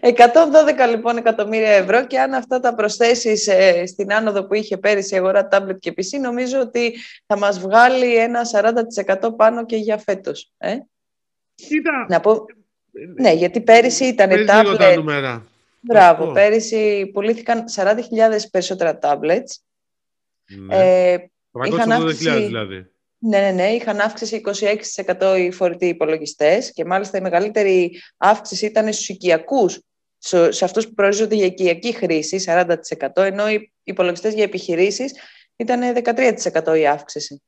[0.01, 5.15] 112 λοιπόν εκατομμύρια ευρώ και αν αυτά τα προσθέσεις ε, στην άνοδο που είχε πέρυσι
[5.15, 6.95] η αγορά tablet και PC νομίζω ότι
[7.25, 8.41] θα μας βγάλει ένα
[9.21, 10.51] 40% πάνω και για φέτος.
[10.57, 10.77] Ε;
[11.55, 12.05] Κοίτα.
[12.09, 12.45] Να πω...
[13.15, 14.75] Ναι, γιατί πέρυσι ήταν tablet.
[14.77, 15.45] Τα νούμερα.
[15.81, 16.33] Μπράβο, oh.
[16.33, 17.95] πέρυσι πουλήθηκαν 40.000
[18.51, 19.53] περισσότερα tablets.
[20.67, 20.77] Ναι.
[21.11, 21.17] Ε,
[21.51, 22.13] 380.000
[22.45, 22.91] δηλαδή.
[23.17, 23.67] Ναι, ναι, ναι.
[23.67, 24.41] Είχαν αύξηση
[25.17, 29.79] 26% οι φορητοί υπολογιστές και μάλιστα η μεγαλύτερη αύξηση ήταν στους οικιακούς,
[30.49, 32.75] σε αυτούς που προορίζονται για οικιακή χρήση, 40%,
[33.15, 35.13] ενώ οι υπολογιστές για επιχειρήσεις
[35.55, 35.81] ήταν
[36.63, 37.41] 13% η αύξηση.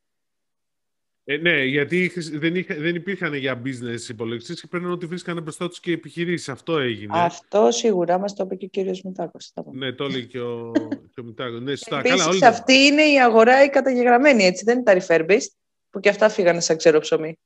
[1.23, 5.67] Ε, ναι, γιατί δεν, είχα, δεν υπήρχαν για business υπολογιστές και πρέπει ότι βρίσκανε μπροστά
[5.67, 6.49] τους και επιχειρήσεις.
[6.49, 7.11] Αυτό έγινε.
[7.15, 9.53] Αυτό σίγουρα μας το είπε και ο κύριος Μητάκος.
[9.71, 10.71] Ναι, το έλεγε και ο,
[11.17, 11.61] ο Μητάκος.
[11.61, 14.63] Ναι, Επίσης, αυτή είναι η αγορά η καταγεγραμμένη, έτσι.
[14.63, 15.51] Δεν είναι τα refurbished
[15.89, 17.39] που και αυτά φύγανε σαν ξερό ψωμί.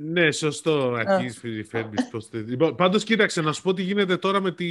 [0.00, 0.94] Ναι, σωστό.
[0.94, 1.42] Αρχίζεις
[2.32, 4.66] λοιπόν, πάντως, κοίταξε, να σου πω τι γίνεται τώρα με, τη,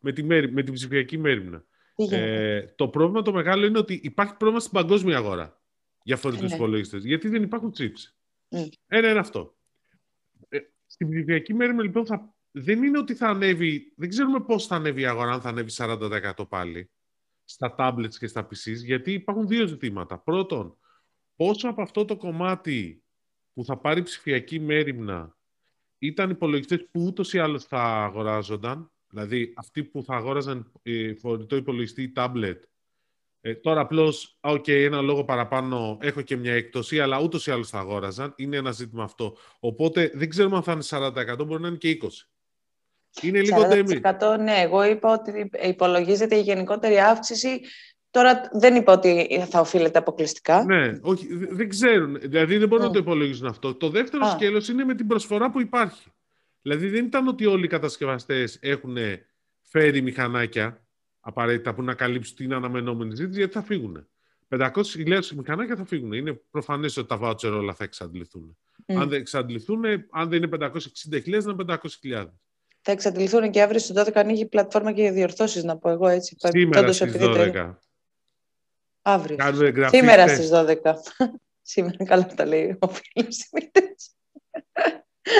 [0.00, 1.64] με, τη, με την ψηφιακή μέρημνα.
[2.10, 5.60] Ε, το πρόβλημα το μεγάλο είναι ότι υπάρχει πρόβλημα στην παγκόσμια αγορά
[6.02, 6.54] για φορητού ναι.
[6.54, 7.04] υπολογιστές.
[7.04, 8.12] Γιατί δεν υπάρχουν chips.
[8.48, 8.68] Mm.
[8.86, 9.54] Ένα είναι αυτό.
[10.48, 13.92] Ε, στην ψηφιακή μέρημνα, λοιπόν, θα, δεν είναι ότι θα ανέβει.
[13.96, 16.90] Δεν ξέρουμε πώς θα ανέβει η αγορά, αν θα ανέβει 40% πάλι
[17.44, 20.18] στα tablets και στα PCs, γιατί υπάρχουν δύο ζητήματα.
[20.18, 20.76] Πρώτον,
[21.36, 22.99] πόσο από αυτό το κομμάτι
[23.60, 25.36] που θα πάρει ψηφιακή μέρημνα
[25.98, 31.56] ήταν υπολογιστές που ούτως ή άλλως θα αγοράζονταν, δηλαδή αυτοί που θα αγόραζαν ε, φορητό
[31.56, 32.56] υπολογιστή ή tablet.
[33.40, 37.68] Ε, τώρα απλώς, OK, ένα λόγο παραπάνω, έχω και μια εκτοσή, αλλά ούτως ή άλλως
[37.68, 38.32] θα αγόραζαν.
[38.36, 39.36] Είναι ένα ζήτημα αυτό.
[39.60, 42.08] Οπότε δεν ξέρουμε αν θα είναι 40%, μπορεί να είναι και 20%.
[43.22, 47.60] Είναι λίγο 40%, ναι, εγώ είπα ότι υπολογίζεται η γενικότερη αύξηση
[48.10, 50.64] Τώρα δεν είπα ότι θα οφείλεται αποκλειστικά.
[50.64, 52.18] Ναι, όχι, δεν ξέρουν.
[52.20, 53.04] Δηλαδή δεν μπορούν να το ναι.
[53.04, 53.74] υπολογίσουν αυτό.
[53.74, 54.30] Το δεύτερο Α.
[54.30, 56.12] σκέλος είναι με την προσφορά που υπάρχει.
[56.62, 58.96] Δηλαδή δεν ήταν ότι όλοι οι κατασκευαστές έχουν
[59.60, 60.84] φέρει μηχανάκια
[61.20, 64.08] απαραίτητα που να καλύψουν την αναμενόμενη ζήτηση, γιατί θα φύγουν.
[64.48, 66.12] 500.000 μηχανάκια θα φύγουν.
[66.12, 68.56] Είναι προφανές ότι τα voucher όλα θα εξαντληθούν.
[68.86, 71.54] Αν δεν εξαντληθούν, αν δεν είναι 560.000, είναι
[72.02, 72.26] 500.000.
[72.80, 76.36] Θα εξαντληθούν και αύριο στι 12 ανοίγει πλατφόρμα και διορθώσεις, να πω εγώ έτσι.
[76.38, 77.74] Σήμερα στις 12.
[79.02, 79.36] Αύριο.
[79.88, 80.76] Σήμερα στις 12.
[81.72, 83.48] σήμερα καλά τα λέει ο φίλος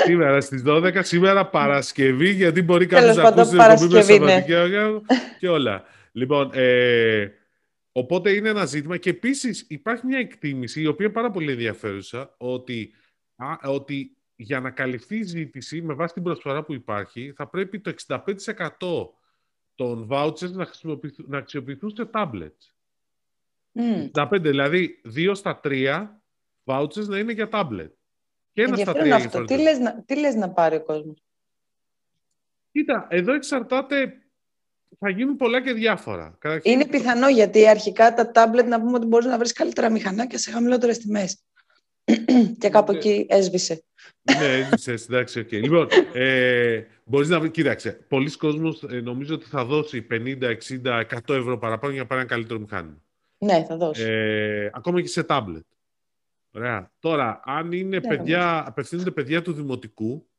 [0.05, 4.53] Σήμερα στις 12, σήμερα Παρασκευή, γιατί μπορεί κάποιος να ακούσει την εκπομπή με Σαββατική
[5.39, 5.83] και όλα.
[6.11, 7.27] Λοιπόν, ε,
[7.91, 12.35] οπότε είναι ένα ζήτημα και επίσης υπάρχει μια εκτίμηση η οποία είναι πάρα πολύ ενδιαφέρουσα
[12.37, 12.93] ότι,
[13.35, 17.79] α, ότι για να καλυφθεί η ζήτηση με βάση την προσφορά που υπάρχει θα πρέπει
[17.79, 18.17] το 65%
[19.75, 20.69] των vouchers να,
[21.27, 22.71] να αξιοποιηθούν σε tablets.
[23.73, 24.11] Mm.
[24.11, 26.07] 65, δηλαδή 2 στα 3
[26.65, 27.91] vouchers να είναι για tablet.
[28.53, 29.43] Και ένα στα 3 αυτό.
[29.43, 31.23] Τι λες, να, τι λες να πάρει ο κόσμος;
[32.71, 34.15] Κοίτα, εδώ εξαρτάται
[34.99, 36.37] θα γίνουν πολλά και διάφορα.
[36.61, 40.51] Είναι πιθανό γιατί αρχικά τα tablet να πούμε ότι μπορείς να βρεις καλύτερα μηχανάκια σε
[40.51, 41.43] χαμηλότερες τιμές.
[42.59, 42.97] και κάπου ναι.
[42.97, 43.83] εκεί έσβησε.
[44.39, 45.47] ναι, έσβησε, εντάξει, OK.
[45.47, 45.61] Okay.
[45.61, 51.03] Λοιπόν, ε, μπορείς να βρει, κοίταξε, πολλοί κόσμος ε, νομίζω ότι θα δώσει 50, 60,
[51.27, 53.01] 100 ευρώ παραπάνω για να πάρει ένα καλύτερο μηχάνημα.
[53.45, 54.03] Ναι, θα δώσει.
[54.03, 55.65] Ε, ακόμα και σε τάμπλετ.
[56.51, 56.91] Ωραία.
[56.99, 60.29] Τώρα, αν είναι ναι, παιδιά, απευθύνονται παιδιά του δημοτικού,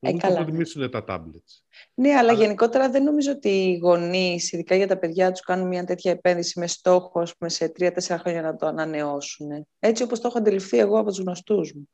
[0.00, 1.62] ε, θα προτιμήσουν τα tablets.
[1.94, 5.84] Ναι, αλλά, γενικότερα δεν νομίζω ότι οι γονείς, ειδικά για τα παιδιά τους, κάνουν μια
[5.84, 9.66] τέτοια επένδυση με στόχο πούμε, σε τρία-τέσσερα χρόνια να το ανανεώσουν.
[9.78, 11.88] Έτσι όπως το έχω αντιληφθεί εγώ από τους γνωστούς μου.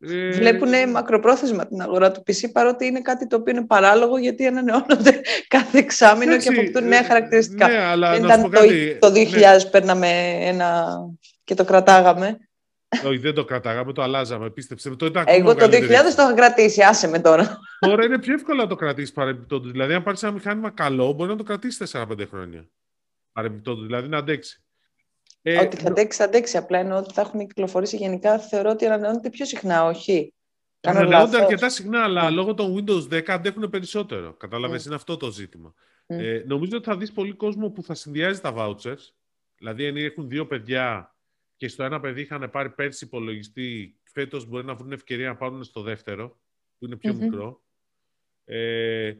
[0.00, 0.30] Ε...
[0.30, 5.20] Βλέπουν μακροπρόθεσμα την αγορά του PC παρότι είναι κάτι το οποίο είναι παράλογο γιατί ανανεώνονται
[5.48, 7.68] κάθε εξάμεινο και αποκτούν νέα χαρακτηριστικά.
[7.68, 8.96] Ναι, αλλά Δεν να σου ήταν πω κάτι.
[9.00, 9.70] το, το 2000 Ναι.
[9.70, 10.08] παίρναμε
[10.40, 10.98] ένα
[11.44, 12.38] και το κρατάγαμε.
[13.06, 14.50] Όχι, δεν το κρατάγαμε, το αλλάζαμε.
[14.50, 14.90] Πίστεψε.
[14.90, 16.14] Το ήταν Εγώ ακόμα το 2000 μεγαλύτερη.
[16.14, 17.58] το είχα κρατήσει, άσε με τώρα.
[17.78, 19.70] Τώρα είναι πιο εύκολο να το κρατήσεις παρεμπιπτόντως.
[19.70, 22.66] Δηλαδή, αν πάρεις ένα μηχάνημα καλό, μπορεί να το κρατήσεις 4-5 χρόνια.
[23.32, 24.64] Παρεμπιπτόντως, δηλαδή να αντέξει.
[25.48, 26.56] Ε, ότι θα αντέξει, θα αντέξει.
[26.56, 28.38] Απλά εννοώ ότι θα έχουν κυκλοφορήσει γενικά.
[28.38, 30.34] Θεωρώ ότι ανανεώνεται πιο συχνά, όχι.
[30.80, 31.40] Κάνω Ανανεώνται λάθος.
[31.40, 32.30] αρκετά συχνά, αλλά Ναι.
[32.30, 34.32] λόγω των Windows 10 αντέχουν περισσότερο.
[34.32, 34.86] Κατάλαβες, Mm.
[34.86, 35.74] είναι αυτό το ζήτημα.
[36.06, 36.14] Mm.
[36.18, 39.10] Ε, νομίζω ότι θα δεις πολύ κόσμο που θα συνδυάζει τα vouchers.
[39.56, 41.14] Δηλαδή, αν έχουν δύο παιδιά
[41.56, 45.64] και στο ένα παιδί είχαν πάρει πέρσι υπολογιστή, φέτος μπορεί να βρουν ευκαιρία να πάρουν
[45.64, 46.28] στο δεύτερο,
[46.78, 47.20] που είναι πιο Μμμ.
[47.22, 47.62] μικρό.
[48.44, 49.14] Ε,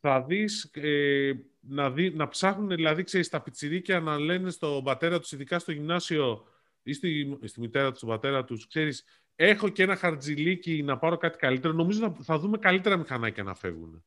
[0.00, 1.32] θα δεις ε,
[1.68, 5.72] να, δει, να ψάχνουν, δηλαδή, ξέρεις, τα πιτσιρίκια να λένε στον πατέρα τους, ειδικά στο
[5.72, 6.44] γυμνάσιο
[6.82, 9.04] ή στη, στη μητέρα τους, στον πατέρα τους, ξέρεις,
[9.36, 11.72] έχω και ένα χαρτζιλίκι να πάρω κάτι καλύτερο.
[11.74, 14.04] Νομίζω θα, θα δούμε καλύτερα μηχανάκια να φεύγουν.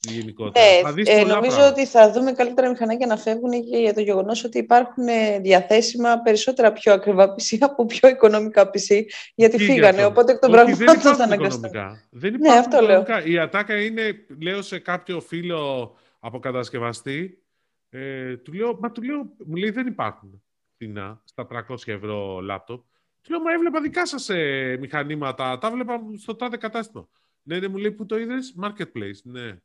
[0.00, 0.66] Γενικότερα.
[0.82, 1.80] θα δεις Ναι, ε, πολλά νομίζω πράγματα.
[1.80, 6.18] ότι θα δούμε καλύτερα μηχανάκια να φεύγουν και για το γεγονός ότι υπάρχουν ε, διαθέσιμα
[6.18, 9.02] περισσότερα πιο ακριβά PC από πιο οικονομικά PC,
[9.34, 9.96] γιατί Τι γι' φύγανε.
[9.96, 10.06] αυτό.
[10.06, 11.64] Οπότε εκ των Όχι, δεν πραγμάτων θα υπάρχουν αναγκαστούν.
[11.64, 12.02] οικονομικά.
[12.10, 13.00] Δεν υπάρχουν αυτό λέω.
[13.00, 13.24] οικονομικά.
[13.30, 17.42] Η ατάκα είναι, λέω σε κάποιο φίλο από κατασκευαστή,
[17.90, 20.42] ε, του λέω, μα του λέω, μου λέει δεν υπάρχουν
[20.74, 22.84] φθηνά στα 300 ευρώ λάπτοπ.
[23.22, 27.08] Του λέω, μα έβλεπα δικά σας ε, μηχανήματα, τα έβλεπα στο τάδε κατάστημα.
[27.42, 29.60] Ναι, ναι, μου λέει, πού το είδες, marketplace, ναι.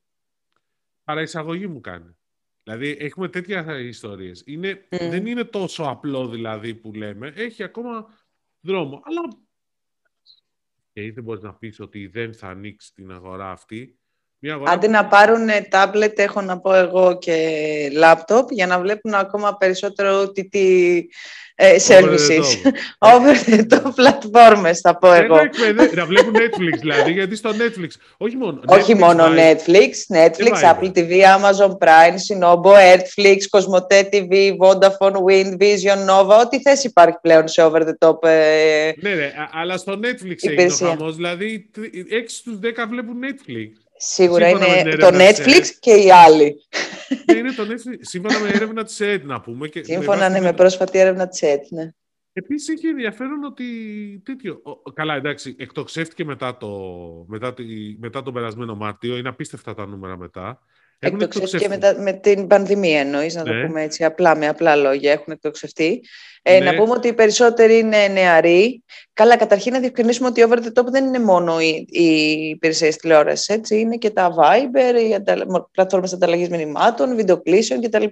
[1.04, 2.16] Παραεισαγωγή μου κάνει.
[2.64, 4.44] Δηλαδή, έχουμε τέτοια ιστορίες.
[4.46, 5.10] Είναι, Μμ.
[5.10, 7.28] Δεν είναι τόσο απλό, δηλαδή, που λέμε.
[7.36, 8.08] Έχει ακόμα
[8.62, 9.02] δρόμο.
[9.04, 9.22] Αλλά
[10.94, 13.98] και δεν μπορείς να πεις ότι δεν θα ανοίξει την αγορά αυτή.
[14.46, 17.36] Μια αγορά Άντε που- να πάρουν τάμπλετ, έχω να πω εγώ και
[17.94, 20.58] λάπτοπ, για να βλέπουν ακόμα περισσότερο OTT
[21.56, 22.44] ε, services.
[23.14, 25.36] Over the top platforms, θα πω Δεν εγώ.
[25.36, 27.88] τα εκπαιδε- να βλέπουν Netflix δηλαδή, γιατί στο Netflix.
[28.18, 28.60] Όχι μόνο.
[28.78, 30.74] Όχι Netflix μόνο βάζει- Netflix, Netflix, Viber.
[30.74, 37.18] Apple TV, Amazon Prime, Sinobo, Netflix, Cosmote TV, Vodafone, Wind, Vision, Nova, ό,τι θες υπάρχει
[37.22, 38.24] πλέον σε over the top.
[38.28, 40.88] ε, Ναι, ναι, α- αλλά στο Netflix έγινε ο Υπηρεσία.
[40.88, 41.16] χαμός.
[41.16, 41.70] Δηλαδή,
[42.10, 43.70] 6 στους 10 βλέπουν Netflix.
[44.06, 45.80] Σίγουρα Σύμφωνα με είναι την το έρευνα της Netflix ΕΡΤ.
[45.80, 46.56] και οι άλλοι.
[47.26, 47.98] ναι, είναι το Netflix.
[48.00, 49.68] Σύμφωνα με έρευνα της ΕΕΔ, να πούμε.
[49.68, 51.64] Και Σύμφωνα βάση ναι, την- με πρόσφατη έρευνα της ΕΤ.
[51.72, 51.90] Ναι.
[52.34, 53.66] Επίσης έχει ενδιαφέρον ότι
[54.26, 54.60] τέτοιο.
[54.64, 56.70] ο- Καλά, εντάξει, εκτοξεύτηκε μετά, το,
[57.28, 57.64] μετά, τη,
[58.00, 59.18] μετά τον περασμένο Μάρτιο.
[59.18, 60.60] Είναι απίστευτα τα νούμερα μετά.
[61.06, 61.88] Έχουν Εκτοξεύτηκε εκτοξευθεί.
[61.88, 63.66] μετά, με την πανδημία εννοείς, να το Ναι.
[63.66, 66.02] πούμε έτσι απλά, με απλά λόγια, έχουν εκτοξευτεί.
[66.42, 66.72] Ε, Ναι.
[66.72, 68.84] Να πούμε ότι οι περισσότεροι είναι νεαροί.
[69.14, 72.04] Καλά, καταρχήν να διευκρινίσουμε ότι over the top δεν είναι μόνο οι, οι
[72.50, 73.48] υπηρεσίες τηλεόρασης.
[73.48, 75.46] Έτσι, είναι και τα Viber, οι αντα...
[75.72, 78.06] πλατφόρμες ανταλλαγής μηνυμάτων, βιντεοκλήσεων κτλ.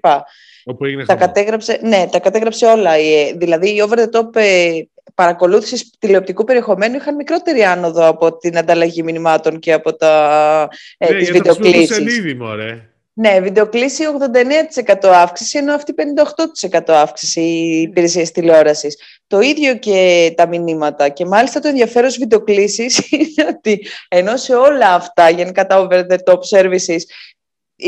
[0.66, 1.28] Όπου έγινε Τα χαμός.
[1.28, 2.98] κατέγραψε, ναι, τα κατέγραψε όλα.
[2.98, 4.70] Η- Δηλαδή, οι over the top ε,
[5.16, 11.20] παρακολούθησης τηλεοπτικού περιεχομένου είχαν μικρότερη άνοδο από την ανταλλαγή μηνυμάτων και από τα, ε, Ναι,
[11.20, 11.96] τις για το βιντεοκλήσεις.
[11.96, 12.86] σελίδι, μωρέ.
[13.14, 18.98] Ναι, βιντεοκλήση 89% αύξηση, ενώ αυτή 58% αύξηση οι υπηρεσίες τηλεόρασης.
[19.28, 21.10] Το ίδιο και τα μηνύματα.
[21.10, 26.00] Και μάλιστα το ενδιαφέρον στις βιντεοκλήσεις είναι ότι ενώ σε όλα αυτά, γενικά τα over
[26.12, 27.00] the top services,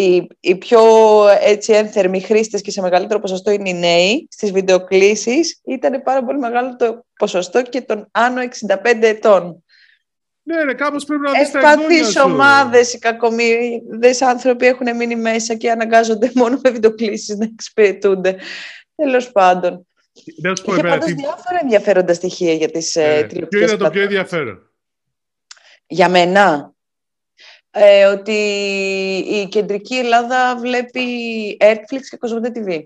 [0.01, 0.81] οι, οι πιο
[1.41, 6.39] έτσι, ένθερμοι χρήστες και σε μεγαλύτερο ποσοστό είναι οι νέοι, στις βιντεοκλήσεις ήταν πάρα πολύ
[6.39, 9.63] μεγάλο το ποσοστό και των άνω 65 ετών.
[10.45, 12.21] Ναι, ρε, κάπως πρέπει να δεις τα εγγόνια Ευπαθείς σου.
[12.25, 18.37] ομάδες, οι κακομοίριδες άνθρωποι έχουν μείνει μέσα και αναγκάζονται μόνο με βιντεοκλήσεις να εξυπηρετούνται.
[18.95, 19.87] Τέλος πάντων.
[20.41, 23.27] Να σου πω Είχε εμένα πάντως τι- διάφορα ενδιαφέροντα στοιχεία για τις ε, ε, Ποιο
[23.27, 24.03] τηλεοπτικές είναι το πιο πλατφόρμες.
[24.05, 24.71] ενδιαφέρον;
[25.87, 26.72] Για μένα,
[27.75, 28.31] ε, ότι
[29.31, 31.01] η κεντρική Ελλάδα βλέπει
[31.59, 32.85] Netflix και Cosmote TV.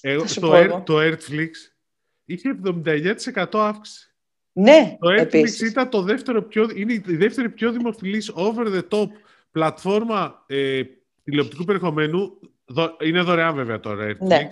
[0.00, 0.82] Εγώ, Θα σου το, πω Air, εγώ.
[0.86, 1.50] το Airflix
[2.24, 4.12] είχε 79% αύξηση.
[4.52, 5.70] Ναι, Το Airflix επίσης.
[5.70, 9.08] ήταν το δεύτερο πιο, είναι η δεύτερη πιο δημοφιλής over the top
[9.50, 10.82] πλατφόρμα ε,
[11.24, 12.38] τηλεοπτικού περιεχομένου.
[12.64, 14.16] Δο- είναι δωρεάν βέβαια το Airflix.
[14.26, 14.48] Ναι.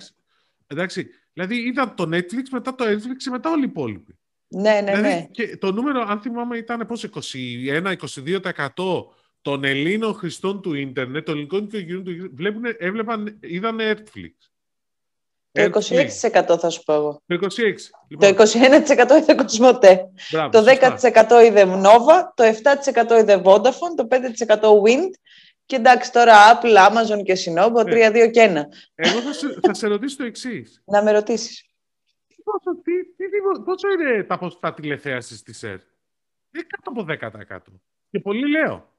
[0.67, 4.17] Εντάξει, δηλαδή ήταν το Netflix, μετά το Airflix και μετά όλοι οι υπόλοιποι.
[4.47, 5.27] Ναι, ναι, δηλαδή, ναι.
[5.31, 7.09] και το νούμερο, αν θυμάμαι, ήταν πώς 21-22%
[9.41, 14.31] των Ελλήνων χρηστών του ίντερνετ, των ελληνικών οικογενειών του ίντερνετ, βλέπουν, έβλεπαν, είδαν Netflix.
[15.51, 16.51] Το Netflix.
[16.53, 17.21] 26% θα σου πω εγώ.
[17.25, 17.47] Το 26.
[17.47, 19.97] Το Λοιπόν, 21% είδε Cosmote.
[20.31, 21.27] μπράβο, Το σωστά.
[21.39, 25.09] 10% είδε Nova, το 7% είδε Vodafone, το 5% Wind
[25.65, 28.09] και εντάξει τώρα Apple, Amazon και Sinobo, Ναι.
[28.09, 28.65] 3, 2 και 1.
[28.95, 30.81] Εγώ θα σε, θα σε ρωτήσω το εξής.
[30.85, 31.63] Να με ρωτήσεις.
[32.43, 35.81] Πόσο, τι, τι, τι- πόσο είναι τα ποσοστά τηλεθέασης της ΕΡΤ,
[36.55, 37.37] Είναι κάτω από
[37.73, 37.79] 10%.
[38.11, 38.97] Και πολύ λέω.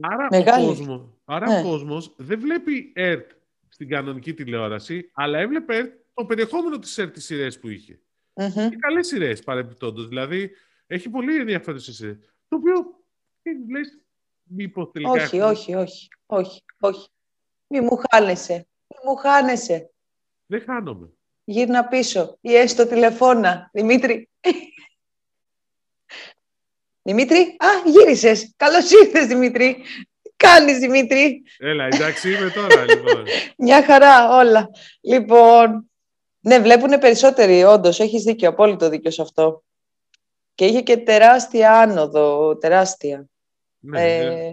[0.00, 0.64] Άρα Μεγάλη.
[0.64, 1.58] ο, κόσμος, άρα Ναι.
[1.58, 3.30] ο κόσμος δεν βλέπει ΕΡΤ
[3.68, 8.00] στην κανονική τηλεόραση, αλλά έβλεπε ΕΡΤ το περιεχόμενο της ΕΡΤ τις σειρές που είχε.
[8.34, 8.68] Μμμ.
[8.68, 10.08] Και καλές σειρές παρεμπιπτόντως.
[10.08, 10.50] Δηλαδή,
[10.86, 12.16] έχει πολύ ενδιαφέρον σειρές.
[12.48, 13.00] Το οποίο
[13.70, 13.98] λες,
[14.42, 15.10] μήπως τελικά.
[15.10, 17.08] Όχι, έχουμε- όχι, όχι, όχι, όχι.
[17.66, 18.54] Μη μου χάνεσαι.
[18.86, 19.90] Μη μου χάνεσαι.
[20.46, 21.10] Δεν χάνομαι.
[21.44, 22.38] Γύρνα πίσω.
[22.40, 23.70] Ή έστω τηλεφώνα.
[23.72, 24.28] Δημήτρη.
[27.08, 27.38] Δημήτρη.
[27.38, 28.52] Α, γύρισες.
[28.56, 29.74] Καλώς ήρθες, Δημήτρη.
[30.22, 31.42] Τι κάνεις, Δημήτρη.
[31.58, 33.24] Έλα, εντάξει, είμαι τώρα, λοιπόν.
[33.66, 34.70] Μια χαρά όλα.
[35.00, 35.90] Λοιπόν,
[36.40, 38.00] ναι, βλέπουν περισσότεροι, όντως.
[38.00, 39.62] Έχεις δίκιο, απόλυτο δίκιο σε αυτό.
[40.54, 43.24] Και είχε και τεράστια άνοδο, τεράστια.
[43.78, 44.50] ναι, ναι.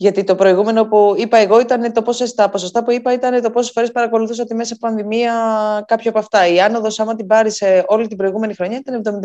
[0.00, 3.42] Ε, γιατί το προηγούμενο που είπα εγώ ήταν το πόσες, τα ποσοστά που είπα ήταν
[3.42, 5.32] το πόσες φορές παρακολουθούσα τη μέσα πανδημία
[5.86, 6.46] κάποιο από αυτά.
[6.46, 9.20] Η άνοδος, άμα την πάρεις σε όλη την προηγούμενη χρονιά, ήταν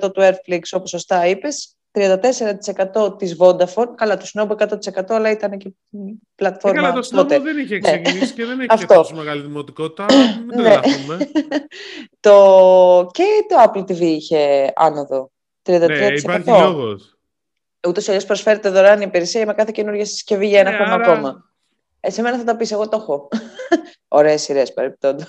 [0.00, 5.58] 79% του Airflix, όπως σωστά είπες, 34% της Vodafone, καλά του Snobo 100% αλλά ήταν
[5.58, 5.98] και Ε,
[6.34, 7.36] πλατφόρμα καλά, το τότε.
[7.36, 8.94] Snobo δεν είχε ξεκινήσει και δεν έχει και Αυτό.
[8.94, 10.06] τόσο μεγάλη δημοτικότητα.
[10.46, 10.62] Μην Ναι.
[10.62, 11.16] τρελαθούμε.
[12.20, 13.10] το...
[13.12, 15.30] Και το Apple TV είχε άνοδο.
[15.62, 15.86] 33%.
[15.86, 17.17] ναι, υπάρχει λόγος.
[17.86, 20.94] Ούτως ή άλλω προσφέρεται δωρεάν η υπηρεσία με κάθε καινούργια συσκευή για ένα Ναι, χρόνο
[20.94, 21.50] άρα- ακόμα.
[22.00, 23.28] Ε, σε μένα θα τα πεις, εγώ το έχω.
[24.08, 25.24] Ωραίες σειρές παρεπτόντω.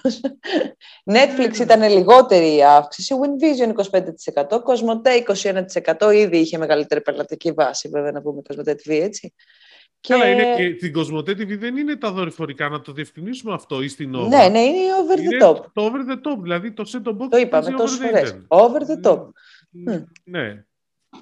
[1.14, 1.64] Netflix Ναι.
[1.64, 4.02] ήταν λιγότερη η αύξηση, WinVision 25%,
[4.50, 5.34] Cosmote
[6.08, 9.34] 21%, ήδη είχε μεγαλύτερη πελατική βάση, βέβαια να πούμε Cosmote TV, έτσι.
[10.08, 13.88] Καλά, είναι και την Cosmote TV δεν είναι τα δορυφορικά, να το διευκρινίσουμε αυτό ή
[13.88, 15.56] στην Nova; Ναι, ναι, είναι over the Είναι top.
[15.74, 18.32] Το over the top, δηλαδή το set box Το είπαμε παίζει τόσες over the φορές.
[18.32, 18.46] internet.
[18.48, 19.26] Over the top.
[19.70, 20.04] Ναι.
[20.24, 20.64] Ναι.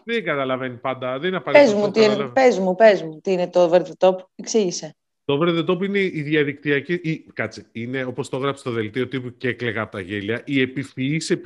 [0.10, 1.20] Δεν καταλαβαίνει πάντα.
[1.20, 2.34] Δεν είναι Πες απαραίτητο μου, να τι είναι, καταλαβαίνει.
[2.34, 4.96] πες μου, πες μου, τι είναι το over the top, εξήγησε.
[5.26, 6.94] Το over the top είναι η διαδικτυακή.
[6.94, 10.42] Ή, κάτσε, είναι όπως το γράψει στο δελτίο τύπου και έκλαιγα από τα γέλια.
[10.46, 11.38] Οι επιφυείς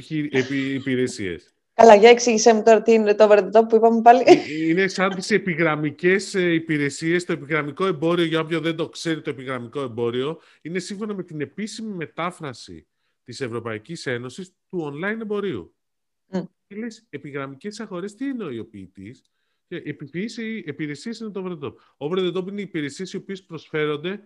[0.73, 1.53] υπηρεσίες.
[1.73, 4.23] Καλά, για εξήγησέ μου τώρα τι είναι το over the top που είπαμε πάλι.
[4.69, 7.25] είναι σαν τις επιγραμμικές υπηρεσίες.
[7.25, 11.41] Το επιγραμμικό εμπόριο, για όποιον δεν το ξέρει, το επιγραμμικό εμπόριο είναι σύμφωνα με την
[11.41, 12.87] επίσημη μετάφραση
[13.23, 15.75] της Ευρωπαϊκής Ένωσης του online εμπορίου.
[16.71, 16.79] Μμ.
[16.79, 19.31] Και λε, επιγραμμικές αγορές, τι εννοεί ο ποιητής;
[19.67, 21.73] Επιφυείς υπηρεσίες είναι το over the top.
[21.97, 24.19] Over the top είναι οι υπηρεσίες οι οποίες προσφέρονται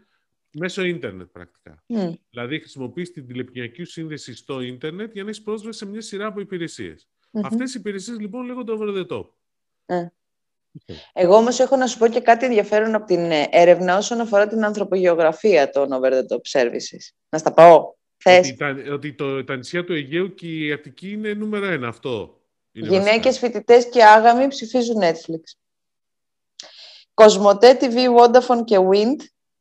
[0.51, 1.83] μέσω ίντερνετ πρακτικά.
[1.87, 2.11] Μμ.
[2.29, 6.25] Δηλαδή, χρησιμοποιείς την τηλεπικοινωνική σου σύνδεση στο ίντερνετ για να έχεις πρόσβαση σε μια σειρά
[6.25, 7.07] από υπηρεσίες.
[7.31, 7.45] Μμμ.
[7.45, 9.27] Αυτές οι υπηρεσίες λοιπόν λέγονται over the top.
[9.85, 10.07] Ε.
[11.13, 14.47] Εγώ όμως έχω να σου πω και κάτι ενδιαφέρον από την ε, έρευνα όσον αφορά
[14.47, 17.13] την ανθρωπογεωγραφία των over the top services.
[17.29, 17.93] Να στα πάω.
[18.17, 18.47] Θες.
[18.47, 21.87] Ότι, τα, ότι το, τα νησιά του Αιγαίου και η Αττική είναι νούμερο ένα.
[21.87, 22.39] Αυτό.
[22.71, 23.47] Είναι Γυναίκες, βασικά.
[23.47, 25.41] φοιτητές και άγαμοι ψηφίζουν Netflix.
[27.13, 29.15] Cosmote TV, Vodafone και Wind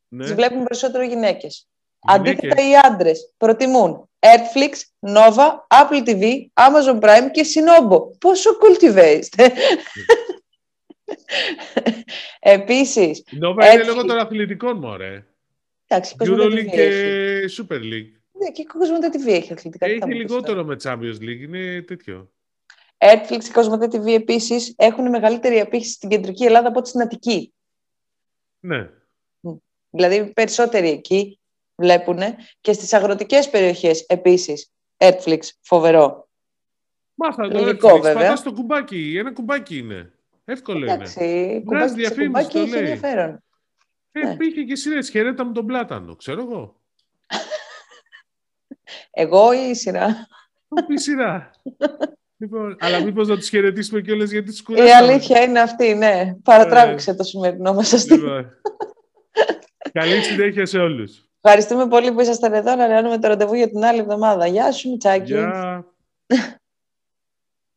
[0.09, 0.25] Ναι.
[0.25, 1.69] τις βλέπουν περισσότερο γυναίκες.
[2.09, 2.35] Γυναίκες.
[2.35, 4.73] Αντίθετα, οι άντρες προτιμούν Netflix,
[5.15, 6.23] Nova, Apple TV,
[6.55, 8.19] Amazon Prime και Sinobo.
[8.19, 9.47] Πόσο cultivated.
[12.41, 13.87] Επίσης, Η Nova είναι έτσι.
[13.87, 15.27] λόγω των αθλητικών μου, ωραία.
[15.87, 16.71] εντάξει, Cosmote TV Euroleague έχει.
[16.71, 18.13] και Super League.
[18.45, 19.87] Ναι, και Cosmote TV έχει αθλητικά.
[19.87, 22.33] τι θα Έχει μου πεις λιγότερο με Champions League, είναι τέτοιο.
[22.99, 27.55] Netflix και Cosmote TV επίσης έχουν μεγαλύτερη απήχηση στην κεντρική Ελλάδα από ό,τι στην Αττική.
[28.61, 28.91] Ναι.
[29.91, 31.41] Δηλαδή περισσότεροι εκεί
[31.77, 32.19] βλέπουν
[32.61, 36.29] και στις αγροτικές περιοχές επίσης Netflix φοβερό.
[37.15, 38.01] Μάθα το Λογικό, Netflix.
[38.01, 38.23] βέβαια.
[38.23, 39.15] Πατάς το κουμπάκι.
[39.19, 40.13] Ένα κουμπάκι είναι.
[40.45, 40.93] Εύκολο είναι.
[40.93, 42.81] Εντάξει, Βγάζει κουμπάκι σε διαφήμιση, κουμπάκι το έχει λέει.
[42.81, 43.43] ενδιαφέρον.
[44.13, 44.37] Ε, Ναι.
[44.37, 45.11] Πήγε και σειρές.
[45.11, 46.17] Χαιρέτα μου τον πλάτανο.
[46.17, 46.83] Ξέρω εγώ.
[49.11, 50.27] Εγώ ή η σειρά;
[50.69, 51.51] Το πει σειρά.
[52.37, 54.93] λοιπόν, αλλά μήπως να τους χαιρετήσουμε κιόλας γιατί τους Η κουράσαμε.
[54.93, 56.35] αλήθεια είναι αυτή, ναι.
[56.43, 58.17] Παρατράβηξε το σημερινό μας αστείο.
[58.17, 58.47] Λοιπόν.
[59.93, 61.29] Καλή συνέχεια σε όλους.
[61.43, 64.47] Ευχαριστούμε πολύ που ήσασταν εδώ να ανανεώνουμε το ραντεβού για την άλλη εβδομάδα.
[64.47, 65.33] Γεια σου, Μιτσάκη.
[65.33, 65.85] Γεια.